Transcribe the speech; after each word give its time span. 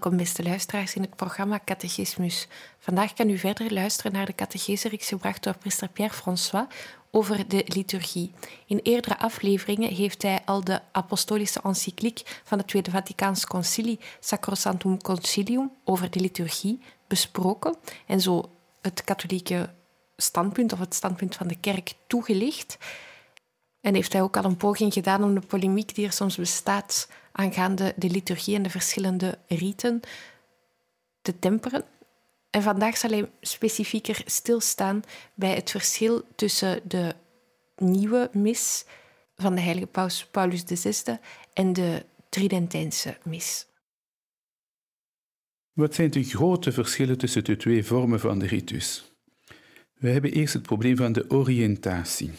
Welkom 0.00 0.18
beste 0.18 0.42
luisteraars 0.42 0.94
in 0.94 1.02
het 1.02 1.16
programma 1.16 1.60
Catechismus. 1.64 2.48
Vandaag 2.78 3.12
kan 3.12 3.30
u 3.30 3.38
verder 3.38 3.72
luisteren 3.72 4.12
naar 4.12 4.26
de 4.26 4.34
catechese 4.34 4.90
gebracht 4.92 5.42
door 5.42 5.56
priester 5.56 5.88
Pierre 5.88 6.14
François 6.14 6.66
over 7.10 7.48
de 7.48 7.64
liturgie. 7.66 8.32
In 8.66 8.78
eerdere 8.82 9.18
afleveringen 9.18 9.94
heeft 9.94 10.22
hij 10.22 10.40
al 10.44 10.64
de 10.64 10.80
apostolische 10.92 11.60
encycliek 11.62 12.40
van 12.44 12.58
het 12.58 12.66
Tweede 12.66 12.90
Vaticaans 12.90 13.46
Concilie 13.46 14.00
Sacrosanctum 14.20 15.02
Concilium 15.02 15.72
over 15.84 16.10
de 16.10 16.20
liturgie 16.20 16.80
besproken 17.06 17.76
en 18.06 18.20
zo 18.20 18.50
het 18.82 19.04
katholieke 19.04 19.70
standpunt 20.16 20.72
of 20.72 20.78
het 20.78 20.94
standpunt 20.94 21.36
van 21.36 21.48
de 21.48 21.56
kerk 21.60 21.94
toegelicht. 22.06 22.78
En 23.80 23.94
heeft 23.94 24.12
hij 24.12 24.22
ook 24.22 24.36
al 24.36 24.44
een 24.44 24.56
poging 24.56 24.92
gedaan 24.92 25.24
om 25.24 25.34
de 25.34 25.46
polemiek 25.46 25.94
die 25.94 26.06
er 26.06 26.12
soms 26.12 26.36
bestaat 26.36 27.08
aangaande 27.40 27.92
de 27.96 28.10
liturgie 28.10 28.54
en 28.54 28.62
de 28.62 28.70
verschillende 28.70 29.38
riten 29.46 30.00
te 31.22 31.38
temperen. 31.38 31.84
En 32.50 32.62
vandaag 32.62 32.96
zal 32.96 33.10
hij 33.10 33.30
specifieker 33.40 34.22
stilstaan 34.26 35.02
bij 35.34 35.54
het 35.54 35.70
verschil 35.70 36.22
tussen 36.34 36.80
de 36.88 37.14
nieuwe 37.76 38.30
mis 38.32 38.84
van 39.36 39.54
de 39.54 39.60
heilige 39.60 39.86
paus 39.86 40.26
Paulus 40.30 40.62
VI 40.66 41.16
en 41.52 41.72
de 41.72 42.04
Tridentijnse 42.28 43.18
mis. 43.24 43.66
Wat 45.72 45.94
zijn 45.94 46.10
de 46.10 46.24
grote 46.24 46.72
verschillen 46.72 47.18
tussen 47.18 47.44
de 47.44 47.56
twee 47.56 47.84
vormen 47.84 48.20
van 48.20 48.38
de 48.38 48.46
ritus? 48.46 49.12
We 49.94 50.08
hebben 50.08 50.32
eerst 50.32 50.54
het 50.54 50.62
probleem 50.62 50.96
van 50.96 51.12
de 51.12 51.30
oriëntatie. 51.30 52.30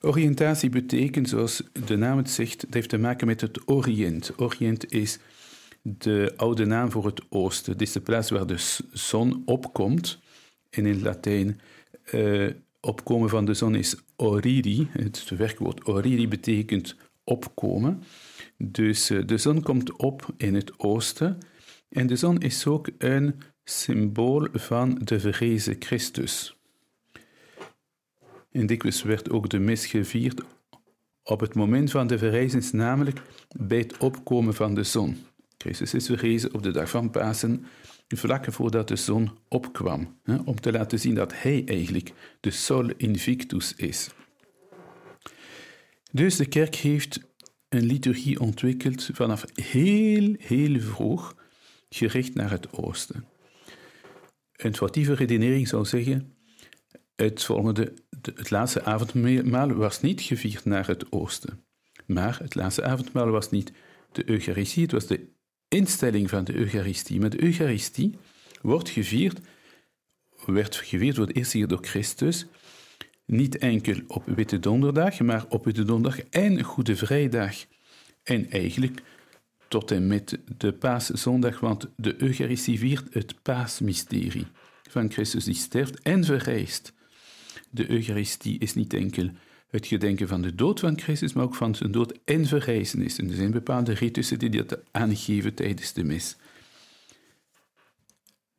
Oriëntatie 0.00 0.70
betekent, 0.70 1.28
zoals 1.28 1.62
de 1.86 1.96
naam 1.96 2.16
het 2.16 2.30
zegt, 2.30 2.60
het 2.62 2.74
heeft 2.74 2.88
te 2.88 2.98
maken 2.98 3.26
met 3.26 3.40
het 3.40 3.68
Oriënt. 3.68 4.32
Oriënt 4.36 4.92
is 4.92 5.18
de 5.82 6.32
oude 6.36 6.64
naam 6.64 6.90
voor 6.90 7.06
het 7.06 7.22
oosten. 7.28 7.72
Het 7.72 7.82
is 7.82 7.92
de 7.92 8.00
plaats 8.00 8.30
waar 8.30 8.46
de 8.46 8.80
zon 8.92 9.42
opkomt. 9.44 10.18
En 10.70 10.86
in 10.86 11.02
Latijn, 11.02 11.60
uh, 12.14 12.50
opkomen 12.80 13.28
van 13.28 13.44
de 13.44 13.54
zon 13.54 13.74
is 13.74 13.96
oriri. 14.16 14.88
Het 14.92 15.28
werkwoord 15.36 15.88
oriri 15.88 16.28
betekent 16.28 16.96
opkomen. 17.24 18.02
Dus 18.56 19.10
uh, 19.10 19.26
de 19.26 19.38
zon 19.38 19.62
komt 19.62 19.96
op 19.96 20.34
in 20.36 20.54
het 20.54 20.78
oosten. 20.78 21.38
En 21.88 22.06
de 22.06 22.16
zon 22.16 22.38
is 22.38 22.66
ook 22.66 22.88
een 22.98 23.34
symbool 23.64 24.48
van 24.52 25.00
de 25.04 25.20
verrezen 25.20 25.76
Christus. 25.78 26.55
En 28.56 28.66
dikwijls 28.66 29.02
werd 29.02 29.30
ook 29.30 29.48
de 29.48 29.58
mis 29.58 29.86
gevierd 29.86 30.42
op 31.22 31.40
het 31.40 31.54
moment 31.54 31.90
van 31.90 32.06
de 32.06 32.18
verrijzenis, 32.18 32.72
namelijk 32.72 33.22
bij 33.56 33.78
het 33.78 33.96
opkomen 33.96 34.54
van 34.54 34.74
de 34.74 34.82
zon. 34.82 35.16
Christus 35.58 35.94
is 35.94 36.06
verrezen 36.06 36.54
op 36.54 36.62
de 36.62 36.70
dag 36.70 36.90
van 36.90 37.10
Pasen, 37.10 37.66
vlak 38.08 38.52
voordat 38.52 38.88
de 38.88 38.96
zon 38.96 39.30
opkwam, 39.48 40.18
hè, 40.22 40.36
om 40.36 40.60
te 40.60 40.72
laten 40.72 41.00
zien 41.00 41.14
dat 41.14 41.32
hij 41.34 41.62
eigenlijk 41.66 42.12
de 42.40 42.50
sol 42.50 42.90
invictus 42.96 43.74
is. 43.74 44.10
Dus 46.12 46.36
de 46.36 46.46
kerk 46.46 46.74
heeft 46.74 47.20
een 47.68 47.84
liturgie 47.84 48.40
ontwikkeld 48.40 49.10
vanaf 49.12 49.44
heel, 49.54 50.34
heel 50.38 50.80
vroeg, 50.80 51.36
gericht 51.88 52.34
naar 52.34 52.50
het 52.50 52.72
oosten. 52.72 53.24
Een 54.52 54.76
foutieve 54.76 55.14
redenering 55.14 55.68
zou 55.68 55.84
zeggen, 55.84 56.35
het 57.16 57.42
volgende 57.42 57.92
het 58.34 58.50
laatste 58.50 58.84
avondmaal 58.84 59.72
was 59.72 60.00
niet 60.00 60.20
gevierd 60.20 60.64
naar 60.64 60.86
het 60.86 61.12
oosten. 61.12 61.64
Maar 62.06 62.38
het 62.42 62.54
laatste 62.54 62.84
avondmaal 62.84 63.30
was 63.30 63.50
niet 63.50 63.72
de 64.12 64.30
Eucharistie, 64.30 64.82
het 64.82 64.92
was 64.92 65.06
de 65.06 65.28
instelling 65.68 66.30
van 66.30 66.44
de 66.44 66.54
Eucharistie. 66.54 67.20
Maar 67.20 67.30
de 67.30 67.42
Eucharistie 67.42 68.18
wordt 68.62 68.88
gevierd, 68.88 69.40
werd 70.46 70.76
gevierd 70.76 71.16
voor 71.16 71.26
het 71.26 71.36
eerste 71.36 71.56
keer 71.56 71.66
door 71.66 71.84
Christus, 71.84 72.46
niet 73.26 73.58
enkel 73.58 74.00
op 74.06 74.22
Witte 74.26 74.58
Donderdag, 74.58 75.20
maar 75.20 75.44
op 75.48 75.64
Witte 75.64 75.84
Donderdag 75.84 76.24
en 76.24 76.62
Goede 76.62 76.96
Vrijdag. 76.96 77.54
En 78.22 78.50
eigenlijk 78.50 79.02
tot 79.68 79.90
en 79.90 80.06
met 80.06 80.38
de 80.56 80.72
Paaszondag, 80.72 81.60
want 81.60 81.88
de 81.96 82.22
Eucharistie 82.22 82.78
viert 82.78 83.14
het 83.14 83.42
paasmysterie 83.42 84.46
van 84.90 85.10
Christus 85.10 85.44
die 85.44 85.54
sterft 85.54 86.00
en 86.02 86.24
verrijst. 86.24 86.94
De 87.70 87.90
Eucharistie 87.90 88.58
is 88.58 88.74
niet 88.74 88.92
enkel 88.92 89.30
het 89.66 89.86
gedenken 89.86 90.28
van 90.28 90.42
de 90.42 90.54
dood 90.54 90.80
van 90.80 90.98
Christus, 90.98 91.32
maar 91.32 91.44
ook 91.44 91.54
van 91.54 91.74
zijn 91.74 91.92
dood 91.92 92.18
en 92.24 92.46
verrijzenis. 92.46 93.18
En 93.18 93.28
er 93.28 93.36
zijn 93.36 93.50
bepaalde 93.50 93.92
ritussen 93.92 94.38
die 94.38 94.50
dat 94.50 94.78
aangeven 94.90 95.54
tijdens 95.54 95.92
de 95.92 96.04
mis. 96.04 96.36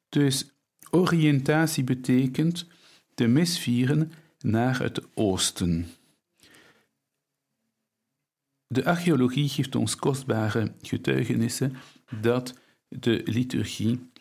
Dus 0.09 0.49
oriëntatie 0.89 1.83
betekent 1.83 2.67
de 3.15 3.27
mis 3.27 3.59
vieren 3.59 4.11
naar 4.39 4.79
het 4.79 5.01
oosten. 5.13 5.87
De 8.67 8.85
archeologie 8.85 9.49
geeft 9.49 9.75
ons 9.75 9.95
kostbare 9.95 10.71
getuigenissen 10.81 11.75
dat 12.21 12.59
de 12.87 13.21
liturgie 13.25 14.11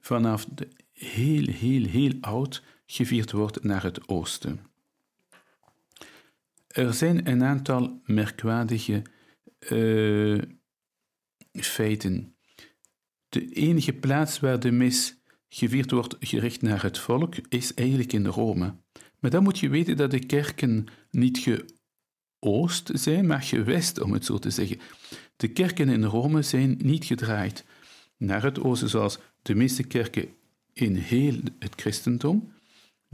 vanaf 0.00 0.46
de 0.54 0.68
heel, 0.92 1.46
heel, 1.46 1.84
heel 1.84 2.12
oud 2.20 2.62
gevierd 2.86 3.32
wordt 3.32 3.64
naar 3.64 3.82
het 3.82 4.08
oosten. 4.08 4.60
Er 6.66 6.94
zijn 6.94 7.28
een 7.28 7.44
aantal 7.44 8.00
merkwaardige 8.04 9.02
uh, 9.70 10.42
feiten. 11.52 12.36
De 13.28 13.48
enige 13.52 13.92
plaats 13.92 14.40
waar 14.40 14.60
de 14.60 14.70
mis 14.70 15.22
gevierd 15.48 15.90
wordt 15.90 16.16
gericht 16.20 16.62
naar 16.62 16.82
het 16.82 16.98
volk 16.98 17.34
is 17.48 17.74
eigenlijk 17.74 18.12
in 18.12 18.26
Rome. 18.26 18.76
Maar 19.18 19.30
dan 19.30 19.42
moet 19.42 19.58
je 19.58 19.68
weten 19.68 19.96
dat 19.96 20.10
de 20.10 20.26
kerken 20.26 20.86
niet 21.10 21.66
geoost 22.40 22.90
zijn, 22.92 23.26
maar 23.26 23.42
gewest, 23.42 24.00
om 24.00 24.12
het 24.12 24.24
zo 24.24 24.38
te 24.38 24.50
zeggen. 24.50 24.78
De 25.36 25.48
kerken 25.48 25.88
in 25.88 26.04
Rome 26.04 26.42
zijn 26.42 26.78
niet 26.82 27.04
gedraaid 27.04 27.64
naar 28.16 28.42
het 28.42 28.60
oosten, 28.60 28.88
zoals 28.88 29.18
de 29.42 29.54
meeste 29.54 29.82
kerken 29.82 30.28
in 30.72 30.94
heel 30.94 31.38
het 31.58 31.72
christendom 31.80 32.52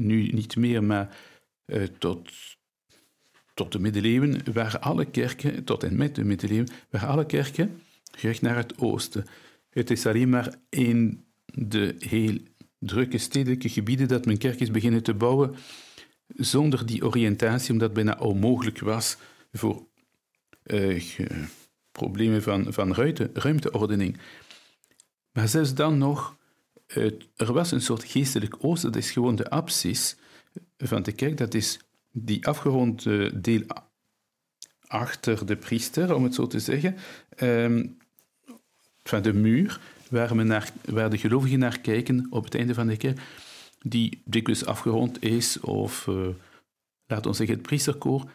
nu 0.07 0.29
niet 0.29 0.57
meer, 0.57 0.85
maar 0.85 1.17
uh, 1.67 1.83
tot, 1.99 2.31
tot 3.55 3.73
de 3.73 3.79
middeleeuwen 3.79 4.53
waren 4.53 4.81
alle 4.81 5.05
kerken, 5.05 5.65
tot 5.65 5.83
en 5.83 5.97
met 5.97 6.15
de 6.15 6.25
middeleeuwen, 6.25 6.69
waren 6.91 7.09
alle 7.09 7.27
kerken 7.27 7.81
gericht 8.11 8.43
naar 8.43 8.57
het 8.57 8.79
oosten. 8.79 9.27
Het 9.71 9.91
is 9.91 10.07
alleen 10.07 10.29
maar 10.29 10.55
in 10.69 11.25
de 11.45 11.95
heel 11.99 12.39
drukke 12.79 13.19
stedelijke 13.19 13.69
gebieden 13.69 14.09
dat 14.09 14.27
men 14.27 14.39
kerk 14.39 14.73
beginnen 14.73 15.03
te 15.03 15.15
bouwen 15.15 15.55
zonder 16.27 16.87
die 16.87 17.05
oriëntatie, 17.05 17.73
omdat 17.73 17.97
het 17.97 18.05
bijna 18.05 18.21
onmogelijk 18.21 18.79
was 18.79 19.17
voor 19.53 19.87
uh, 20.65 21.03
problemen 21.93 22.43
van, 22.43 22.73
van 22.73 22.95
ruimte, 22.95 23.31
ruimteordening. 23.33 24.19
Maar 25.33 25.49
zelfs 25.49 25.75
dan 25.75 25.99
nog 25.99 26.39
er 27.37 27.53
was 27.53 27.71
een 27.71 27.81
soort 27.81 28.05
geestelijk 28.05 28.57
oosten, 28.61 28.93
dat 28.93 29.03
is 29.03 29.11
gewoon 29.11 29.37
de 29.37 29.51
apsis 29.51 30.17
van 30.79 31.03
de 31.03 31.13
kerk, 31.13 31.37
dat 31.37 31.55
is 31.55 31.79
die 32.13 32.47
afgeronde 32.47 33.41
deel 33.41 33.63
achter 34.87 35.47
de 35.47 35.57
priester, 35.57 36.15
om 36.15 36.25
het 36.25 36.35
zo 36.35 36.47
te 36.47 36.59
zeggen, 36.59 36.97
um, 37.43 37.99
van 39.03 39.23
de 39.23 39.33
muur, 39.33 39.81
waar, 40.11 40.37
men 40.37 40.47
naar, 40.47 40.73
waar 40.85 41.11
de 41.11 41.19
gelovigen 41.19 41.59
naar 41.59 41.81
kijken 41.81 42.27
op 42.31 42.45
het 42.45 42.55
einde 42.55 42.75
van 42.75 42.87
de 42.87 42.97
kerk, 42.97 43.21
die 43.83 44.23
dikwijls 44.25 44.65
afgerond 44.65 45.23
is, 45.23 45.61
of 45.61 46.07
uh, 46.07 46.29
laten 47.07 47.31
we 47.31 47.37
zeggen 47.37 47.55
het 47.57 47.67
priesterkoor, 47.67 48.31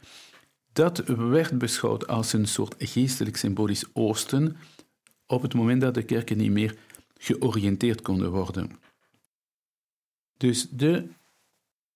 dat 0.73 0.97
werd 1.05 1.57
beschouwd 1.57 2.07
als 2.07 2.33
een 2.33 2.47
soort 2.47 2.75
geestelijk 2.77 3.37
symbolisch 3.37 3.85
oosten 3.93 4.57
op 5.27 5.41
het 5.41 5.53
moment 5.53 5.81
dat 5.81 5.93
de 5.93 6.03
kerken 6.03 6.37
niet 6.37 6.51
meer 6.51 6.75
georiënteerd 7.25 8.01
konden 8.01 8.31
worden. 8.31 8.71
Dus 10.37 10.67
de 10.69 11.07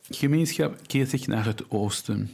gemeenschap 0.10 0.88
keert 0.88 1.10
zich 1.10 1.28
naar 1.28 1.46
het 1.46 1.70
oosten. 1.72 2.30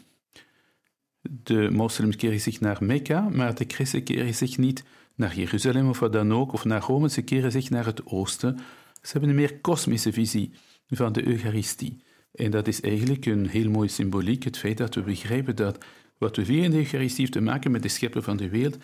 De 1.21 1.69
moslims 1.71 2.15
keren 2.15 2.41
zich 2.41 2.59
naar 2.59 2.83
Mekka, 2.83 3.29
maar 3.29 3.55
de 3.55 3.65
christen 3.67 4.03
keren 4.03 4.35
zich 4.35 4.57
niet 4.57 4.83
naar 5.15 5.35
Jeruzalem 5.35 5.89
of 5.89 5.99
wat 5.99 6.13
dan 6.13 6.33
ook, 6.33 6.53
of 6.53 6.65
naar 6.65 6.81
Rome, 6.81 7.09
ze 7.09 7.21
keren 7.21 7.51
zich 7.51 7.69
naar 7.69 7.85
het 7.85 8.05
oosten. 8.05 8.57
Ze 9.01 9.11
hebben 9.11 9.29
een 9.29 9.35
meer 9.35 9.59
kosmische 9.59 10.13
visie 10.13 10.51
van 10.87 11.13
de 11.13 11.27
Eucharistie. 11.27 12.03
En 12.31 12.51
dat 12.51 12.67
is 12.67 12.81
eigenlijk 12.81 13.25
een 13.25 13.47
heel 13.47 13.69
mooie 13.69 13.89
symboliek, 13.89 14.43
het 14.43 14.57
feit 14.57 14.77
dat 14.77 14.95
we 14.95 15.01
begrijpen 15.01 15.55
dat 15.55 15.85
wat 16.17 16.35
we 16.35 16.55
in 16.55 16.71
de 16.71 16.77
Eucharistie 16.77 17.19
heeft 17.19 17.31
te 17.31 17.41
maken 17.41 17.71
met 17.71 17.81
de 17.81 17.87
schepper 17.87 18.23
van 18.23 18.37
de 18.37 18.49
wereld 18.49 18.77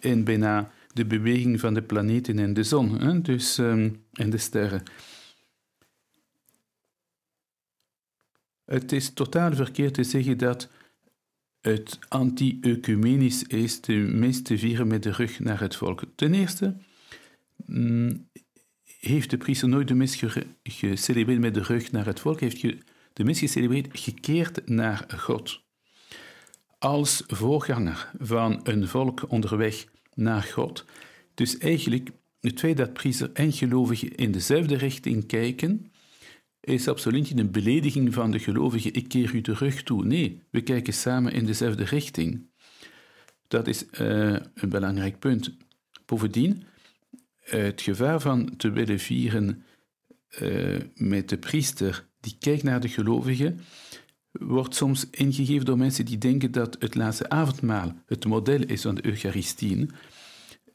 en 0.00 0.24
bijna 0.24 0.70
de 0.92 1.06
beweging 1.06 1.60
van 1.60 1.74
de 1.74 1.82
planeten 1.82 2.38
en 2.38 2.54
de 2.54 2.62
zon 2.62 3.00
hè? 3.00 3.20
Dus, 3.20 3.58
um, 3.58 4.04
en 4.12 4.30
de 4.30 4.38
sterren. 4.38 4.82
Het 8.64 8.92
is 8.92 9.12
totaal 9.12 9.54
verkeerd 9.54 9.94
te 9.94 10.04
zeggen 10.04 10.38
dat 10.38 10.68
het 11.60 11.98
anti-ecumenisch 12.08 13.42
is 13.42 13.80
de 13.80 13.92
mis 13.92 14.42
te 14.42 14.58
vieren 14.58 14.88
met 14.88 15.02
de 15.02 15.12
rug 15.12 15.40
naar 15.40 15.60
het 15.60 15.76
volk. 15.76 16.02
Ten 16.14 16.34
eerste 16.34 16.76
mm, 17.66 18.28
heeft 18.84 19.30
de 19.30 19.36
priester 19.36 19.68
nooit 19.68 19.88
de 19.88 19.94
mis 19.94 20.22
gecelebreerd 20.62 21.40
met 21.40 21.54
de 21.54 21.62
rug 21.62 21.92
naar 21.92 22.06
het 22.06 22.20
volk, 22.20 22.40
heeft 22.40 22.60
de 23.12 23.24
mis 23.24 23.38
gecelebreerd 23.38 24.00
gekeerd 24.00 24.68
naar 24.68 25.04
God. 25.16 25.60
Als 26.78 27.22
voorganger 27.26 28.10
van 28.18 28.60
een 28.62 28.88
volk 28.88 29.30
onderweg 29.30 29.84
naar 30.14 30.42
God. 30.42 30.84
Dus 31.34 31.58
eigenlijk 31.58 32.10
het 32.40 32.58
feit 32.58 32.76
dat 32.76 32.92
priester 32.92 33.30
en 33.32 33.52
gelovigen 33.52 34.14
in 34.14 34.32
dezelfde 34.32 34.76
richting 34.76 35.26
kijken, 35.26 35.92
is 36.60 36.88
absoluut 36.88 37.30
niet 37.30 37.38
een 37.38 37.50
belediging 37.50 38.14
van 38.14 38.30
de 38.30 38.38
gelovigen, 38.38 38.94
ik 38.94 39.08
keer 39.08 39.34
u 39.34 39.40
de 39.40 39.54
rug 39.54 39.82
toe. 39.82 40.04
Nee, 40.04 40.42
we 40.50 40.62
kijken 40.62 40.92
samen 40.92 41.32
in 41.32 41.46
dezelfde 41.46 41.84
richting. 41.84 42.50
Dat 43.48 43.66
is 43.66 43.84
uh, 44.00 44.36
een 44.54 44.68
belangrijk 44.68 45.18
punt. 45.18 45.56
Bovendien, 46.06 46.64
het 47.40 47.80
gevaar 47.80 48.20
van 48.20 48.56
te 48.56 48.70
willen 48.70 48.98
vieren 48.98 49.64
uh, 50.40 50.78
met 50.94 51.28
de 51.28 51.38
priester 51.38 52.08
die 52.20 52.36
kijkt 52.38 52.62
naar 52.62 52.80
de 52.80 52.88
gelovigen, 52.88 53.60
wordt 54.32 54.74
soms 54.74 55.06
ingegeven 55.10 55.64
door 55.64 55.78
mensen 55.78 56.04
die 56.04 56.18
denken 56.18 56.52
dat 56.52 56.76
het 56.78 56.94
laatste 56.94 57.28
avondmaal 57.28 57.92
het 58.06 58.24
model 58.24 58.62
is 58.62 58.82
van 58.82 58.94
de 58.94 59.06
Eucharistie. 59.06 59.86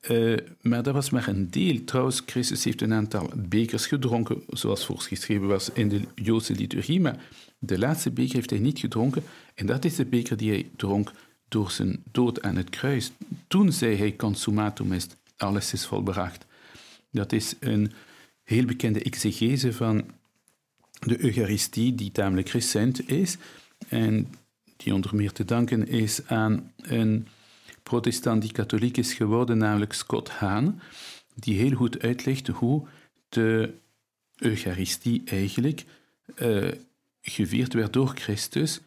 Uh, 0.01 0.37
maar 0.61 0.83
dat 0.83 0.93
was 0.93 1.09
maar 1.09 1.27
een 1.27 1.51
deel. 1.51 1.83
Trouwens, 1.83 2.21
Christus 2.25 2.63
heeft 2.63 2.81
een 2.81 2.93
aantal 2.93 3.29
bekers 3.35 3.87
gedronken, 3.87 4.43
zoals 4.49 4.85
voorgeschreven 4.85 5.47
was 5.47 5.71
in 5.71 5.89
de 5.89 6.01
Joodse 6.15 6.53
liturgie, 6.53 7.01
maar 7.01 7.25
de 7.59 7.79
laatste 7.79 8.11
beker 8.11 8.35
heeft 8.35 8.49
hij 8.49 8.59
niet 8.59 8.79
gedronken. 8.79 9.23
En 9.55 9.65
dat 9.65 9.85
is 9.85 9.95
de 9.95 10.05
beker 10.05 10.37
die 10.37 10.49
hij 10.49 10.69
dronk 10.75 11.11
door 11.47 11.71
zijn 11.71 12.03
dood 12.11 12.41
aan 12.41 12.55
het 12.55 12.69
kruis. 12.69 13.11
Toen 13.47 13.71
zei 13.71 13.95
hij 13.95 14.15
consumatum 14.15 14.91
est, 14.91 15.17
alles 15.37 15.73
is 15.73 15.85
volbracht. 15.85 16.45
Dat 17.11 17.31
is 17.31 17.55
een 17.59 17.91
heel 18.43 18.65
bekende 18.65 19.03
exegese 19.03 19.73
van 19.73 20.05
de 20.99 21.23
Eucharistie, 21.23 21.95
die 21.95 22.11
tamelijk 22.11 22.49
recent 22.49 23.09
is 23.09 23.37
en 23.87 24.27
die 24.77 24.93
onder 24.93 25.15
meer 25.15 25.31
te 25.31 25.45
danken 25.45 25.87
is 25.87 26.27
aan 26.27 26.71
een 26.77 27.27
protestant 27.83 28.41
die 28.41 28.51
katholiek 28.51 28.97
is 28.97 29.13
geworden, 29.13 29.57
namelijk 29.57 29.93
Scott 29.93 30.29
Hahn, 30.29 30.79
die 31.35 31.57
heel 31.57 31.75
goed 31.75 31.99
uitlegt 31.99 32.47
hoe 32.47 32.87
de 33.29 33.73
Eucharistie 34.37 35.21
eigenlijk 35.25 35.85
uh, 36.35 36.71
gevierd 37.21 37.73
werd 37.73 37.93
door 37.93 38.11
Christus, 38.15 38.79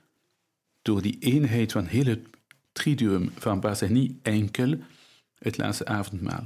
door 0.82 1.02
die 1.02 1.16
eenheid 1.18 1.72
van 1.72 1.86
heel 1.86 2.04
het 2.04 2.26
triduum 2.72 3.30
van 3.34 3.62
en 3.62 3.92
niet 3.92 4.12
enkel 4.22 4.78
het 5.38 5.58
laatste 5.58 5.86
avondmaal. 5.86 6.44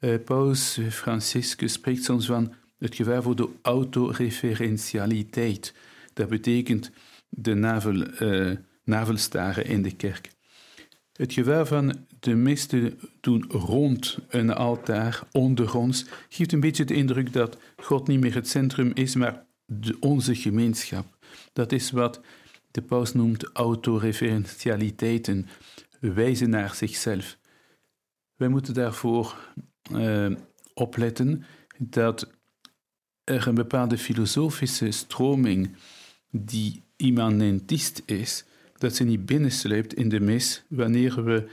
Uh, 0.00 0.24
Paus 0.24 0.78
Franciscus 0.90 1.72
spreekt 1.72 2.04
soms 2.04 2.26
van 2.26 2.54
het 2.78 2.94
gevaar 2.94 3.22
voor 3.22 3.36
de 3.36 3.48
autoreferentialiteit. 3.62 5.74
Dat 6.12 6.28
betekent 6.28 6.90
de 7.28 7.54
navel, 7.54 8.22
uh, 8.22 8.56
navelstaren 8.84 9.64
in 9.64 9.82
de 9.82 9.96
kerk. 9.96 10.30
Het 11.12 11.32
gevaar 11.32 11.66
van 11.66 12.06
de 12.20 12.34
mis 12.34 12.66
te 12.66 12.96
doen 13.20 13.44
rond 13.48 14.18
een 14.28 14.54
altaar, 14.54 15.22
ondergronds, 15.32 16.04
geeft 16.28 16.52
een 16.52 16.60
beetje 16.60 16.84
de 16.84 16.94
indruk 16.94 17.32
dat 17.32 17.58
God 17.76 18.06
niet 18.06 18.20
meer 18.20 18.34
het 18.34 18.48
centrum 18.48 18.90
is, 18.94 19.14
maar 19.14 19.46
de, 19.64 19.96
onze 20.00 20.34
gemeenschap. 20.34 21.16
Dat 21.52 21.72
is 21.72 21.90
wat 21.90 22.20
de 22.70 22.82
paus 22.82 23.12
noemt 23.12 23.50
autoreferentialiteiten, 23.52 25.46
wijzen 26.00 26.50
naar 26.50 26.74
zichzelf. 26.74 27.38
Wij 28.36 28.48
moeten 28.48 28.74
daarvoor 28.74 29.52
uh, 29.92 30.34
opletten 30.74 31.44
dat 31.78 32.37
er 33.28 33.46
een 33.46 33.54
bepaalde 33.54 33.98
filosofische 33.98 34.90
stroming 34.90 35.70
die 36.30 36.82
immanentist 36.96 38.02
is, 38.06 38.44
dat 38.76 38.94
ze 38.94 39.04
niet 39.04 39.26
binnensluipt 39.26 39.94
in 39.94 40.08
de 40.08 40.20
mis 40.20 40.64
wanneer 40.68 41.24
we 41.24 41.48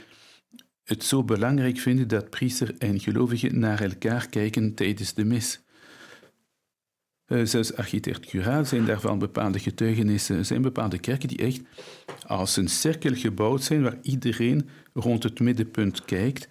het 0.84 1.04
zo 1.04 1.24
belangrijk 1.24 1.78
vinden 1.78 2.08
dat 2.08 2.30
priester 2.30 2.74
en 2.78 3.00
gelovigen 3.00 3.58
naar 3.58 3.80
elkaar 3.82 4.28
kijken 4.28 4.74
tijdens 4.74 5.14
de 5.14 5.24
mis. 5.24 5.60
Uh, 7.26 7.44
zelfs 7.44 7.74
architecturaal 7.74 8.64
zijn 8.64 8.84
daarvan 8.84 9.18
bepaalde 9.18 9.58
getuigenissen. 9.58 10.36
Er 10.36 10.44
zijn 10.44 10.62
bepaalde 10.62 10.98
kerken 10.98 11.28
die 11.28 11.38
echt 11.38 11.60
als 12.26 12.56
een 12.56 12.68
cirkel 12.68 13.14
gebouwd 13.14 13.62
zijn 13.62 13.82
waar 13.82 13.98
iedereen 14.02 14.68
rond 14.94 15.22
het 15.22 15.40
middenpunt 15.40 16.04
kijkt. 16.04 16.48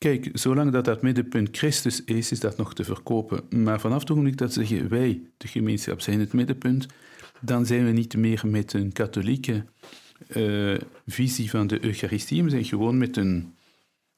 Kijk, 0.00 0.28
zolang 0.32 0.72
dat 0.72 0.84
dat 0.84 1.02
middenpunt 1.02 1.56
Christus 1.56 2.04
is, 2.04 2.30
is 2.30 2.40
dat 2.40 2.56
nog 2.56 2.74
te 2.74 2.84
verkopen. 2.84 3.62
Maar 3.62 3.80
vanaf 3.80 4.00
het 4.00 4.10
ogenblik 4.10 4.36
dat 4.36 4.52
ze 4.52 4.64
zeggen 4.64 4.88
wij, 4.88 5.22
de 5.36 5.48
gemeenschap, 5.48 6.00
zijn 6.00 6.20
het 6.20 6.32
middenpunt, 6.32 6.86
dan 7.40 7.66
zijn 7.66 7.84
we 7.84 7.90
niet 7.90 8.16
meer 8.16 8.42
met 8.46 8.72
een 8.72 8.92
katholieke 8.92 9.64
uh, 10.36 10.78
visie 11.06 11.50
van 11.50 11.66
de 11.66 11.84
Eucharistie. 11.84 12.44
We 12.44 12.50
zijn 12.50 12.64
gewoon 12.64 12.98
met 12.98 13.16
een 13.16 13.54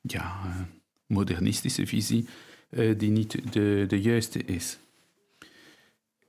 ja, 0.01 0.53
modernistische 1.07 1.87
visie 1.87 2.27
uh, 2.71 2.99
die 2.99 3.11
niet 3.11 3.53
de, 3.53 3.85
de 3.89 4.01
juiste 4.01 4.45
is. 4.45 4.79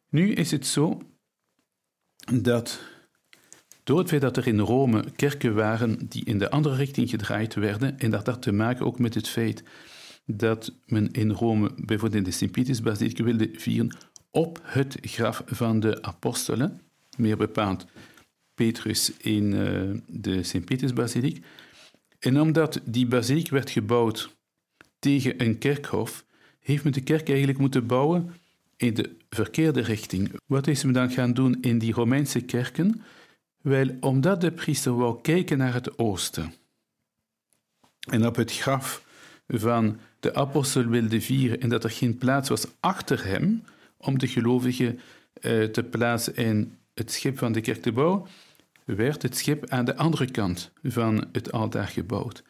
Nu 0.09 0.31
is 0.31 0.51
het 0.51 0.67
zo 0.67 1.01
dat 2.41 2.81
door 3.83 3.99
het 3.99 4.09
feit 4.09 4.21
dat 4.21 4.37
er 4.37 4.47
in 4.47 4.59
Rome 4.59 5.03
kerken 5.15 5.55
waren 5.55 5.97
die 6.09 6.25
in 6.25 6.37
de 6.37 6.49
andere 6.49 6.75
richting 6.75 7.09
gedraaid 7.09 7.53
werden, 7.53 7.99
en 7.99 8.11
dat 8.11 8.27
had 8.27 8.41
te 8.41 8.51
maken 8.51 8.85
ook 8.85 8.99
met 8.99 9.13
het 9.13 9.27
feit 9.27 9.63
dat 10.25 10.73
men 10.85 11.11
in 11.11 11.31
Rome 11.31 11.71
bijvoorbeeld 11.75 12.13
in 12.13 12.23
de 12.23 12.31
Sint-Pietersbasiliek 12.31 13.17
wilde 13.17 13.49
vieren 13.53 13.95
op 14.31 14.59
het 14.63 14.97
graf 15.01 15.43
van 15.45 15.79
de 15.79 16.01
apostelen, 16.01 16.81
meer 17.17 17.37
bepaald 17.37 17.85
Petrus 18.55 19.17
in 19.17 19.51
uh, 19.51 19.99
de 20.07 20.43
Sint-Pietersbasiliek. 20.43 21.45
En 22.19 22.41
omdat 22.41 22.81
die 22.85 23.07
basiliek 23.07 23.49
werd 23.49 23.69
gebouwd 23.69 24.35
tegen 24.99 25.43
een 25.43 25.57
kerkhof, 25.57 26.25
heeft 26.59 26.83
men 26.83 26.93
de 26.93 27.01
kerk 27.01 27.27
eigenlijk 27.27 27.59
moeten 27.59 27.87
bouwen 27.87 28.33
in 28.77 28.93
de 28.93 29.15
verkeerde 29.29 29.81
richting. 29.81 30.31
Wat 30.45 30.67
is 30.67 30.83
men 30.83 30.93
dan 30.93 31.11
gaan 31.11 31.33
doen 31.33 31.57
in 31.61 31.79
die 31.79 31.93
Romeinse 31.93 32.41
kerken? 32.41 33.01
Wel, 33.63 33.89
omdat 33.99 34.41
de 34.41 34.51
priester 34.51 34.95
wou 34.95 35.21
kijken 35.21 35.57
naar 35.57 35.73
het 35.73 35.97
oosten 35.97 36.53
en 38.09 38.25
op 38.25 38.35
het 38.35 38.53
graf 38.53 39.05
van 39.47 39.99
de 40.19 40.35
apostel 40.35 40.85
wilde 40.85 41.21
vieren 41.21 41.61
en 41.61 41.69
dat 41.69 41.83
er 41.83 41.89
geen 41.89 42.17
plaats 42.17 42.49
was 42.49 42.65
achter 42.79 43.25
hem 43.25 43.63
om 43.97 44.17
de 44.17 44.27
gelovigen 44.27 44.99
uh, 45.41 45.63
te 45.63 45.83
plaatsen 45.83 46.35
in 46.35 46.77
het 46.93 47.11
schip 47.11 47.37
van 47.37 47.51
de 47.51 47.61
kerk 47.61 47.81
te 47.81 47.91
bouwen, 47.91 48.27
werd 48.85 49.21
het 49.21 49.37
schip 49.37 49.69
aan 49.69 49.85
de 49.85 49.95
andere 49.95 50.31
kant 50.31 50.71
van 50.83 51.27
het 51.31 51.51
altaar 51.51 51.87
gebouwd. 51.87 52.43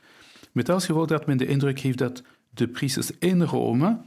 Met 0.51 0.69
als 0.69 0.85
gevolg 0.85 1.07
dat 1.07 1.25
men 1.25 1.37
de 1.37 1.47
indruk 1.47 1.79
heeft 1.79 1.97
dat 1.97 2.23
de 2.49 2.67
priesters 2.67 3.11
in 3.19 3.41
Rome, 3.41 4.01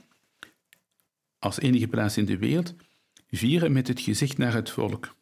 als 1.38 1.58
enige 1.58 1.88
plaats 1.88 2.16
in 2.16 2.24
de 2.24 2.38
wereld, 2.38 2.74
vieren 3.30 3.72
met 3.72 3.88
het 3.88 4.00
gezicht 4.00 4.38
naar 4.38 4.54
het 4.54 4.70
volk. 4.70 5.15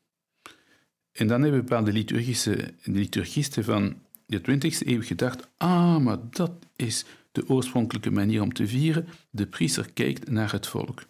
En 1.15 1.27
dan 1.27 1.43
hebben 1.43 1.61
bepaalde 1.61 1.93
liturgische, 1.93 2.75
liturgisten 2.83 3.65
van 3.65 3.95
de 4.27 4.41
20e 4.41 4.87
eeuw 4.87 5.03
gedacht: 5.03 5.49
ah, 5.57 5.99
maar 5.99 6.19
dat 6.31 6.53
is 6.77 7.05
de 7.33 7.49
oorspronkelijke 7.49 8.11
manier 8.11 8.43
om 8.43 8.53
te 8.53 8.67
vieren. 8.67 9.07
De 9.31 9.47
priester 9.47 9.93
kijkt 9.93 10.31
naar 10.31 10.53
het 10.53 10.67
volk. 10.67 11.03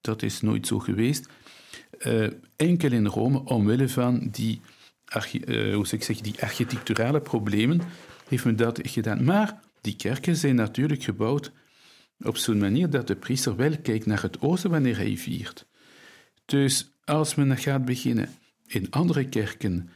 Dat 0.00 0.22
is 0.22 0.40
nooit 0.40 0.66
zo 0.66 0.78
geweest. 0.78 1.28
Uh, 2.06 2.30
enkel 2.56 2.92
in 2.92 3.06
Rome, 3.06 3.44
omwille 3.44 3.88
van 3.88 4.28
die, 4.30 4.60
uh, 5.32 5.74
hoe 5.74 5.86
ik 5.90 6.02
zeg, 6.02 6.20
die 6.20 6.42
architecturale 6.42 7.20
problemen, 7.20 7.80
heeft 8.28 8.44
men 8.44 8.56
dat 8.56 8.80
gedaan. 8.82 9.24
Maar 9.24 9.60
die 9.80 9.96
kerken 9.96 10.36
zijn 10.36 10.54
natuurlijk 10.54 11.02
gebouwd 11.02 11.52
op 12.18 12.36
zo'n 12.36 12.58
manier 12.58 12.90
dat 12.90 13.06
de 13.06 13.16
priester 13.16 13.56
wel 13.56 13.78
kijkt 13.82 14.06
naar 14.06 14.22
het 14.22 14.40
oosten 14.40 14.70
wanneer 14.70 14.96
hij 14.96 15.16
viert. 15.16 15.66
Dus 16.44 16.90
als 17.04 17.34
men 17.34 17.58
gaat 17.58 17.84
beginnen 17.84 18.28
in 18.66 18.90
andere 18.90 19.28
kerken 19.28 19.90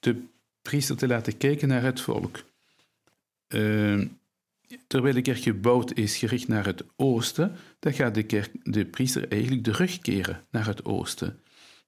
de 0.00 0.22
priester 0.62 0.96
te 0.96 1.06
laten 1.06 1.36
kijken 1.36 1.68
naar 1.68 1.82
het 1.82 2.00
volk, 2.00 2.44
uh, 3.48 4.04
terwijl 4.86 5.14
de 5.14 5.22
kerk 5.22 5.38
gebouwd 5.38 5.92
is 5.92 6.16
gericht 6.16 6.48
naar 6.48 6.66
het 6.66 6.84
oosten, 6.96 7.56
dan 7.78 7.92
gaat 7.92 8.14
de, 8.14 8.22
kerk, 8.22 8.50
de 8.62 8.84
priester 8.84 9.28
eigenlijk 9.28 9.64
de 9.64 9.72
rug 9.72 9.98
keren 9.98 10.44
naar 10.50 10.66
het 10.66 10.84
oosten. 10.84 11.40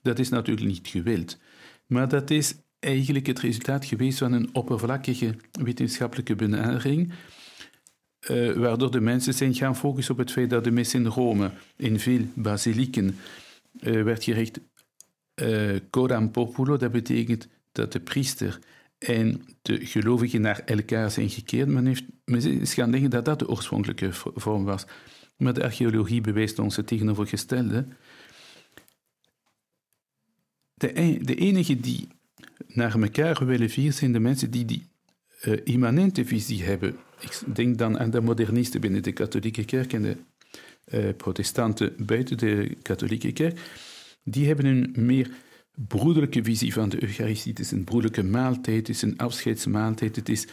Dat 0.03 0.19
is 0.19 0.29
natuurlijk 0.29 0.67
niet 0.67 0.89
gewild, 0.89 1.39
maar 1.87 2.09
dat 2.09 2.31
is 2.31 2.55
eigenlijk 2.79 3.27
het 3.27 3.41
resultaat 3.41 3.85
geweest 3.85 4.19
van 4.19 4.33
een 4.33 4.49
oppervlakkige 4.53 5.37
wetenschappelijke 5.53 6.35
benadering, 6.35 7.13
uh, 8.31 8.53
waardoor 8.53 8.91
de 8.91 9.01
mensen 9.01 9.35
zijn 9.35 9.55
gaan 9.55 9.77
focussen 9.77 10.15
op 10.15 10.21
het 10.21 10.33
feit 10.33 10.51
dat 10.51 10.65
de 10.65 10.71
mis 10.71 10.95
in 10.95 11.07
Rome, 11.07 11.51
in 11.77 12.01
veel 12.01 12.21
basilieken, 12.35 13.17
uh, 13.81 14.03
werd 14.03 14.25
gericht 14.25 14.61
uh, 15.35 15.77
coram 15.91 16.31
populo, 16.31 16.77
dat 16.77 16.93
betekent 16.93 17.49
dat 17.73 17.93
de 17.93 18.01
priester 18.01 18.59
en 18.99 19.43
de 19.63 19.87
gelovigen 19.87 20.41
naar 20.41 20.61
elkaar 20.65 21.11
zijn 21.11 21.31
gekeerd. 21.31 21.69
Men, 21.69 21.87
heeft, 21.87 22.05
is 22.45 22.75
gaan 22.75 22.91
denken 22.91 23.11
dat 23.11 23.25
dat 23.25 23.39
de 23.39 23.49
oorspronkelijke 23.49 24.13
vorm 24.13 24.65
was. 24.65 24.85
Maar 25.37 25.55
de 25.55 25.63
archeologie 25.63 26.21
bewijst 26.21 26.59
ons 26.59 26.77
het 26.77 26.87
tegenovergestelde. 26.87 27.87
De, 30.75 31.01
e-, 31.01 31.19
de 31.19 31.35
enigen 31.35 31.81
die 31.81 32.09
naar 32.67 33.01
elkaar 33.01 33.47
willen 33.47 33.71
vieren 33.71 33.95
zijn 33.95 34.13
de 34.13 34.21
mensen 34.21 34.51
die 34.51 34.65
die 34.65 34.87
uh, 35.45 35.59
immanente 35.65 36.25
visie 36.25 36.63
hebben. 36.63 36.97
Ik 37.21 37.41
denk 37.55 37.79
dan 37.79 37.99
aan 37.99 38.11
de 38.11 38.21
modernisten 38.21 38.81
binnen 38.81 39.03
de 39.03 39.13
katholieke 39.13 39.65
kerk 39.65 39.93
en 39.93 40.03
de 40.03 40.17
uh, 40.93 41.15
protestanten 41.17 41.95
buiten 41.99 42.39
de 42.39 42.77
katholieke 42.83 43.33
kerk. 43.33 43.61
Die 44.25 44.47
hebben 44.47 44.65
een 44.65 44.93
meer 44.97 45.31
broederlijke 45.75 46.45
visie 46.45 46.73
van 46.73 46.89
de 46.89 47.03
Eucharistie. 47.03 47.51
Het 47.51 47.61
is 47.61 47.71
een 47.71 47.85
broederlijke 47.85 48.23
maaltijd, 48.23 48.87
het 48.87 48.89
is 48.89 49.03
een 49.03 49.19
afscheidsmaaltijd, 49.19 50.17
het 50.17 50.29
is 50.29 50.47